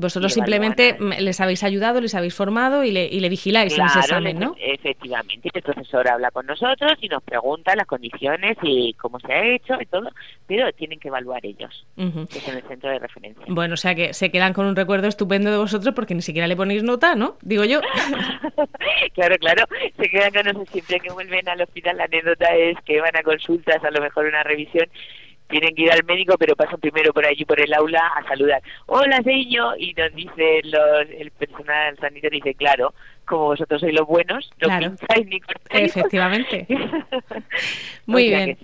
Vosotros 0.00 0.32
simplemente 0.32 0.96
les 1.18 1.40
habéis 1.40 1.62
ayudado, 1.62 2.00
les 2.00 2.14
habéis 2.14 2.34
formado 2.34 2.84
y 2.84 2.90
le, 2.90 3.06
y 3.06 3.20
le 3.20 3.28
vigiláis 3.28 3.76
en 3.78 3.84
ese 3.84 3.98
examen, 3.98 4.38
¿no? 4.38 4.54
Efectivamente, 4.58 5.50
el 5.52 5.62
profesor 5.62 6.08
habla 6.08 6.30
con 6.30 6.46
nosotros 6.46 6.92
y 7.00 7.08
nos 7.08 7.22
pregunta 7.22 7.76
las 7.76 7.86
condiciones 7.86 8.56
y 8.62 8.94
cómo 8.94 9.20
se 9.20 9.32
ha 9.32 9.44
hecho 9.44 9.74
y 9.80 9.86
todo, 9.86 10.08
pero 10.46 10.72
tienen 10.72 10.98
que 10.98 11.08
evaluar 11.08 11.44
ellos, 11.44 11.86
que 11.96 12.38
es 12.38 12.48
en 12.48 12.56
el 12.56 12.62
centro 12.62 12.90
de 12.90 12.98
referencia. 12.98 13.44
Bueno, 13.48 13.74
o 13.74 13.76
sea 13.76 13.94
que 13.94 14.14
se 14.14 14.30
quedan 14.30 14.52
con 14.52 14.66
un 14.66 14.76
recuerdo 14.76 15.08
estupendo 15.08 15.50
de 15.50 15.58
vosotros 15.58 15.94
porque 15.94 16.14
ni 16.14 16.22
siquiera 16.22 16.46
le 16.48 16.56
ponéis 16.56 16.82
nota, 16.82 17.14
¿no? 17.14 17.36
Digo 17.42 17.64
yo. 17.64 17.80
claro, 19.14 19.36
claro, 19.38 19.64
se 19.98 20.08
quedan 20.08 20.32
con 20.32 20.44
nosotros 20.44 20.68
siempre 20.70 21.00
que 21.00 21.12
vuelven 21.12 21.48
al 21.48 21.60
hospital. 21.60 21.98
La 21.98 22.04
anécdota 22.04 22.54
es 22.56 22.76
que 22.84 23.00
van 23.00 23.16
a 23.16 23.22
consultas, 23.22 23.84
a 23.84 23.90
lo 23.90 24.00
mejor 24.00 24.26
una 24.26 24.42
revisión 24.42 24.88
tienen 25.50 25.74
que 25.74 25.82
ir 25.82 25.92
al 25.92 26.04
médico, 26.04 26.36
pero 26.38 26.56
pasan 26.56 26.80
primero 26.80 27.12
por 27.12 27.26
allí, 27.26 27.44
por 27.44 27.60
el 27.60 27.74
aula, 27.74 28.00
a 28.16 28.26
saludar. 28.28 28.62
Hola, 28.86 29.20
señor, 29.22 29.74
y 29.78 29.92
nos 29.94 30.14
dice 30.14 30.60
el 30.60 31.30
personal 31.32 31.96
sanitario, 31.98 32.38
dice, 32.42 32.54
claro, 32.54 32.94
como 33.30 33.44
vosotros 33.44 33.80
sois 33.80 33.94
los 33.94 34.08
buenos, 34.08 34.50
no 34.60 34.68
pincháis 34.76 35.26
ni 35.28 35.40
cortáis. 35.40 35.96
Efectivamente. 35.96 36.66
Muy 38.06 38.28
bien. 38.28 38.58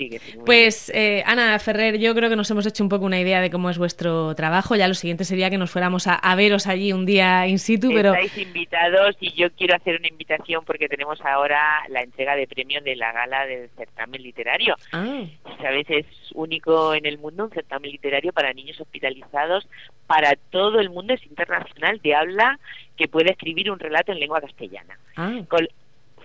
pues, 0.44 0.90
eh, 0.92 1.22
Ana 1.24 1.57
Ferrer, 1.61 1.98
yo 1.98 2.16
creo 2.16 2.29
que 2.29 2.35
nos 2.35 2.50
hemos 2.50 2.66
hecho 2.66 2.83
un 2.83 2.88
poco 2.88 3.05
una 3.05 3.20
idea 3.20 3.40
de 3.40 3.48
cómo 3.48 3.70
es 3.70 3.79
vuestro 3.79 4.35
trabajo. 4.35 4.74
Ya 4.74 4.88
lo 4.88 4.94
siguiente 4.94 5.24
sería 5.24 5.50
que 5.50 5.57
nos 5.57 5.70
fuéramos 5.70 6.09
a, 6.09 6.35
veros 6.35 6.66
allí 6.66 6.92
un 6.92 7.07
día 7.07 7.46
in 7.46 7.61
situ, 7.61 7.92
pero... 7.94 8.12
Estáis 8.12 8.38
invitados 8.38 9.16
y 9.20 9.33
yo 9.35 9.52
quiero 9.52 9.76
hacer 9.76 10.00
una 10.00 10.09
invitación 10.09 10.64
porque 10.64 10.88
tenemos 10.88 11.20
ahora 11.20 11.85
la 11.88 12.02
entrega 12.02 12.35
de 12.35 12.48
premios 12.48 12.83
de 12.83 12.96
la 12.96 13.12
gala 13.12 13.46
del 13.46 13.70
certamen 13.76 14.20
literario. 14.20 14.74
Ah. 14.92 15.22
Sabes, 15.62 15.87
es 15.90 16.07
único 16.35 16.92
en 16.92 17.07
el 17.07 17.18
mundo 17.18 17.44
un 17.44 17.50
certamen 17.50 17.92
literario 17.92 18.33
para 18.33 18.52
niños 18.52 18.81
hospitalizados, 18.81 19.68
para 20.09 20.35
todo 20.50 20.81
el 20.81 20.90
mundo, 20.90 21.14
es 21.14 21.24
internacional, 21.24 22.00
de 22.02 22.16
habla 22.16 22.59
que 22.96 23.09
puede 23.09 23.32
escribir 23.32 23.70
un 23.70 23.78
relato 23.78 24.12
en 24.12 24.20
lengua 24.20 24.40
castellana. 24.40 24.98
Ah. 25.16 25.40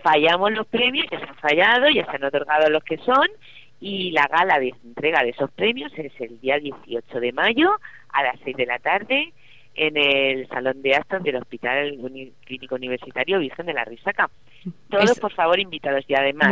fallamos 0.03 0.51
los 0.51 0.67
premios, 0.67 1.05
ya 1.11 1.19
se 1.19 1.25
han 1.25 1.35
fallado, 1.35 1.89
ya 1.89 2.05
se 2.05 2.15
han 2.15 2.23
otorgado 2.23 2.69
los 2.69 2.83
que 2.83 2.97
son, 2.97 3.27
y 3.79 4.11
la 4.11 4.27
gala 4.27 4.59
de 4.59 4.73
entrega 4.83 5.23
de 5.23 5.29
esos 5.29 5.51
premios 5.51 5.91
es 5.97 6.13
el 6.19 6.39
día 6.39 6.57
18 6.59 7.19
de 7.19 7.31
mayo 7.33 7.71
a 8.09 8.23
las 8.23 8.39
6 8.43 8.57
de 8.57 8.65
la 8.65 8.79
tarde 8.79 9.33
en 9.75 9.97
el 9.97 10.47
Salón 10.49 10.81
de 10.81 10.95
Aston 10.95 11.23
del 11.23 11.37
Hospital 11.37 11.97
Clínico 12.45 12.75
Universitario 12.75 13.39
Virgen 13.39 13.65
de 13.65 13.73
la 13.73 13.85
Risaca. 13.85 14.29
Todos, 14.89 15.19
por 15.19 15.31
favor, 15.33 15.59
invitados. 15.59 16.03
Y 16.07 16.13
además, 16.13 16.51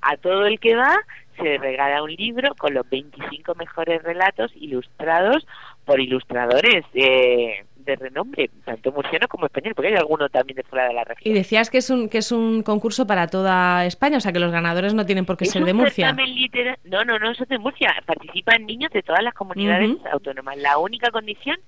a 0.00 0.16
todo 0.16 0.46
el 0.46 0.60
que 0.60 0.76
va 0.76 0.96
se 1.36 1.58
regala 1.58 2.02
un 2.02 2.12
libro 2.12 2.54
con 2.54 2.74
los 2.74 2.88
25 2.88 3.54
mejores 3.54 4.02
relatos 4.02 4.52
ilustrados 4.54 5.46
por 5.84 6.00
ilustradores 6.00 6.84
de, 6.92 7.64
de 7.84 7.96
renombre, 7.96 8.50
tanto 8.64 8.92
murciano 8.92 9.28
como 9.28 9.46
español, 9.46 9.74
porque 9.74 9.88
hay 9.88 9.96
alguno 9.96 10.28
también 10.28 10.56
de 10.56 10.62
fuera 10.62 10.88
de 10.88 10.94
la 10.94 11.04
región. 11.04 11.32
Y 11.32 11.36
decías 11.36 11.70
que 11.70 11.78
es 11.78 11.90
un 11.90 12.08
que 12.08 12.18
es 12.18 12.32
un 12.32 12.62
concurso 12.62 13.06
para 13.06 13.26
toda 13.28 13.86
España, 13.86 14.18
o 14.18 14.20
sea 14.20 14.32
que 14.32 14.40
los 14.40 14.52
ganadores 14.52 14.94
no 14.94 15.06
tienen 15.06 15.26
por 15.26 15.36
qué 15.36 15.46
ser 15.46 15.64
de 15.64 15.72
Murcia. 15.72 16.16
No, 16.84 17.04
no, 17.04 17.18
no 17.18 17.34
son 17.34 17.48
de 17.48 17.58
Murcia, 17.58 17.94
participan 18.06 18.66
niños 18.66 18.92
de 18.92 19.02
todas 19.02 19.22
las 19.22 19.34
comunidades 19.34 19.96
autónomas. 20.12 20.56
La 20.58 20.78
única 20.78 21.10
condición 21.10 21.58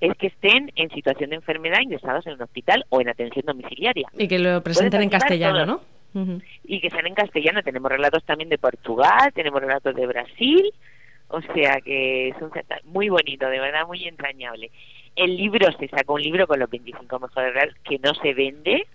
es 0.00 0.16
que 0.16 0.28
estén 0.28 0.72
en 0.76 0.90
situación 0.90 1.30
de 1.30 1.36
enfermedad 1.36 1.80
ingresados 1.80 2.26
en 2.26 2.34
un 2.34 2.42
hospital 2.42 2.84
o 2.88 3.00
en 3.00 3.08
atención 3.08 3.44
domiciliaria. 3.46 4.08
Y 4.16 4.28
que 4.28 4.38
lo 4.38 4.62
presenten 4.62 5.02
en 5.02 5.10
castellano, 5.10 5.66
¿no? 5.66 5.80
Y 6.64 6.80
que 6.80 6.90
sean 6.90 7.06
en 7.06 7.14
castellano. 7.14 7.62
Tenemos 7.62 7.90
relatos 7.90 8.24
también 8.24 8.48
de 8.48 8.58
Portugal, 8.58 9.32
tenemos 9.34 9.60
relatos 9.60 9.94
de 9.94 10.06
Brasil, 10.06 10.72
o 11.28 11.40
sea 11.42 11.80
que 11.82 12.28
es 12.28 12.36
un 12.40 12.50
muy 12.84 13.08
bonito, 13.08 13.48
de 13.48 13.60
verdad 13.60 13.86
muy 13.86 14.08
entrañable. 14.08 14.70
El 15.20 15.36
libro 15.36 15.70
se 15.78 15.88
sacó 15.88 16.14
un 16.14 16.22
libro 16.22 16.46
con 16.46 16.58
los 16.58 16.70
25 16.70 17.18
mejores 17.18 17.52
relatos 17.52 17.76
que 17.84 17.98
no 17.98 18.14
se 18.14 18.32
vende, 18.32 18.86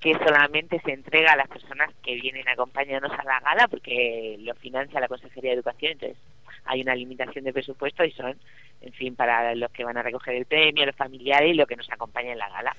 que 0.00 0.12
solamente 0.14 0.80
se 0.84 0.92
entrega 0.92 1.32
a 1.32 1.36
las 1.36 1.48
personas 1.48 1.90
que 2.02 2.14
vienen 2.16 2.46
a 2.48 2.52
acompañarnos 2.52 3.12
a 3.12 3.24
la 3.24 3.40
gala 3.40 3.68
porque 3.68 4.36
lo 4.40 4.54
financia 4.56 5.00
la 5.00 5.08
Consejería 5.08 5.50
de 5.50 5.56
Educación, 5.56 5.92
entonces 5.92 6.18
hay 6.66 6.82
una 6.82 6.94
limitación 6.94 7.44
de 7.44 7.52
presupuesto 7.52 8.04
y 8.04 8.12
son, 8.12 8.36
en 8.82 8.92
fin, 8.92 9.16
para 9.16 9.54
los 9.54 9.70
que 9.70 9.84
van 9.84 9.96
a 9.96 10.02
recoger 10.02 10.34
el 10.34 10.44
premio, 10.44 10.84
los 10.84 10.96
familiares 10.96 11.50
y 11.50 11.54
los 11.54 11.66
que 11.66 11.76
nos 11.76 11.90
acompañan 11.90 12.32
en 12.32 12.38
la 12.38 12.50
gala. 12.50 12.76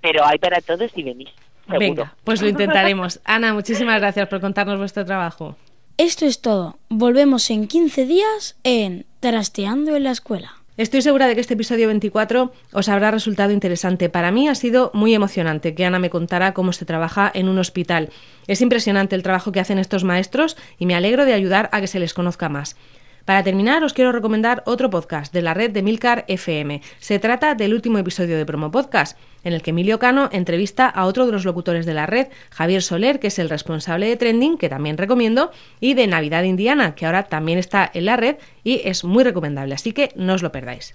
Pero 0.00 0.24
hay 0.24 0.38
para 0.38 0.60
todos 0.60 0.90
y 0.96 1.02
venís. 1.02 1.30
Seguro. 1.66 1.78
Venga, 1.78 2.14
pues 2.24 2.42
lo 2.42 2.48
intentaremos. 2.48 3.20
Ana, 3.24 3.54
muchísimas 3.54 4.00
gracias 4.00 4.28
por 4.28 4.40
contarnos 4.40 4.78
vuestro 4.78 5.04
trabajo. 5.04 5.56
Esto 5.96 6.26
es 6.26 6.40
todo. 6.40 6.78
Volvemos 6.88 7.50
en 7.50 7.68
15 7.68 8.06
días 8.06 8.58
en 8.64 9.04
Trasteando 9.20 9.94
en 9.94 10.04
la 10.04 10.10
Escuela. 10.10 10.61
Estoy 10.78 11.02
segura 11.02 11.26
de 11.26 11.34
que 11.34 11.42
este 11.42 11.52
episodio 11.52 11.88
24 11.88 12.50
os 12.72 12.88
habrá 12.88 13.10
resultado 13.10 13.52
interesante. 13.52 14.08
Para 14.08 14.30
mí 14.30 14.48
ha 14.48 14.54
sido 14.54 14.90
muy 14.94 15.12
emocionante 15.12 15.74
que 15.74 15.84
Ana 15.84 15.98
me 15.98 16.08
contara 16.08 16.54
cómo 16.54 16.72
se 16.72 16.86
trabaja 16.86 17.30
en 17.34 17.50
un 17.50 17.58
hospital. 17.58 18.08
Es 18.46 18.62
impresionante 18.62 19.14
el 19.14 19.22
trabajo 19.22 19.52
que 19.52 19.60
hacen 19.60 19.78
estos 19.78 20.02
maestros 20.02 20.56
y 20.78 20.86
me 20.86 20.94
alegro 20.94 21.26
de 21.26 21.34
ayudar 21.34 21.68
a 21.72 21.82
que 21.82 21.88
se 21.88 21.98
les 21.98 22.14
conozca 22.14 22.48
más. 22.48 22.76
Para 23.24 23.42
terminar, 23.42 23.84
os 23.84 23.92
quiero 23.92 24.12
recomendar 24.12 24.62
otro 24.66 24.90
podcast 24.90 25.32
de 25.32 25.42
la 25.42 25.54
red 25.54 25.70
de 25.70 25.82
Milcar 25.82 26.24
FM. 26.28 26.82
Se 26.98 27.18
trata 27.18 27.54
del 27.54 27.74
último 27.74 27.98
episodio 27.98 28.36
de 28.36 28.46
Promo 28.46 28.70
Podcast, 28.70 29.18
en 29.44 29.52
el 29.52 29.62
que 29.62 29.70
Emilio 29.70 29.98
Cano 29.98 30.28
entrevista 30.32 30.88
a 30.88 31.06
otro 31.06 31.26
de 31.26 31.32
los 31.32 31.44
locutores 31.44 31.86
de 31.86 31.94
la 31.94 32.06
red, 32.06 32.28
Javier 32.50 32.82
Soler, 32.82 33.20
que 33.20 33.28
es 33.28 33.38
el 33.38 33.48
responsable 33.48 34.08
de 34.08 34.16
Trending, 34.16 34.58
que 34.58 34.68
también 34.68 34.98
recomiendo, 34.98 35.50
y 35.80 35.94
de 35.94 36.06
Navidad 36.06 36.42
Indiana, 36.42 36.94
que 36.94 37.06
ahora 37.06 37.24
también 37.24 37.58
está 37.58 37.90
en 37.94 38.06
la 38.06 38.16
red 38.16 38.36
y 38.64 38.82
es 38.84 39.04
muy 39.04 39.24
recomendable, 39.24 39.74
así 39.74 39.92
que 39.92 40.10
no 40.16 40.34
os 40.34 40.42
lo 40.42 40.52
perdáis. 40.52 40.94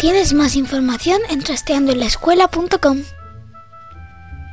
Tienes 0.00 0.32
más 0.32 0.56
información 0.56 1.20
en 1.28 1.40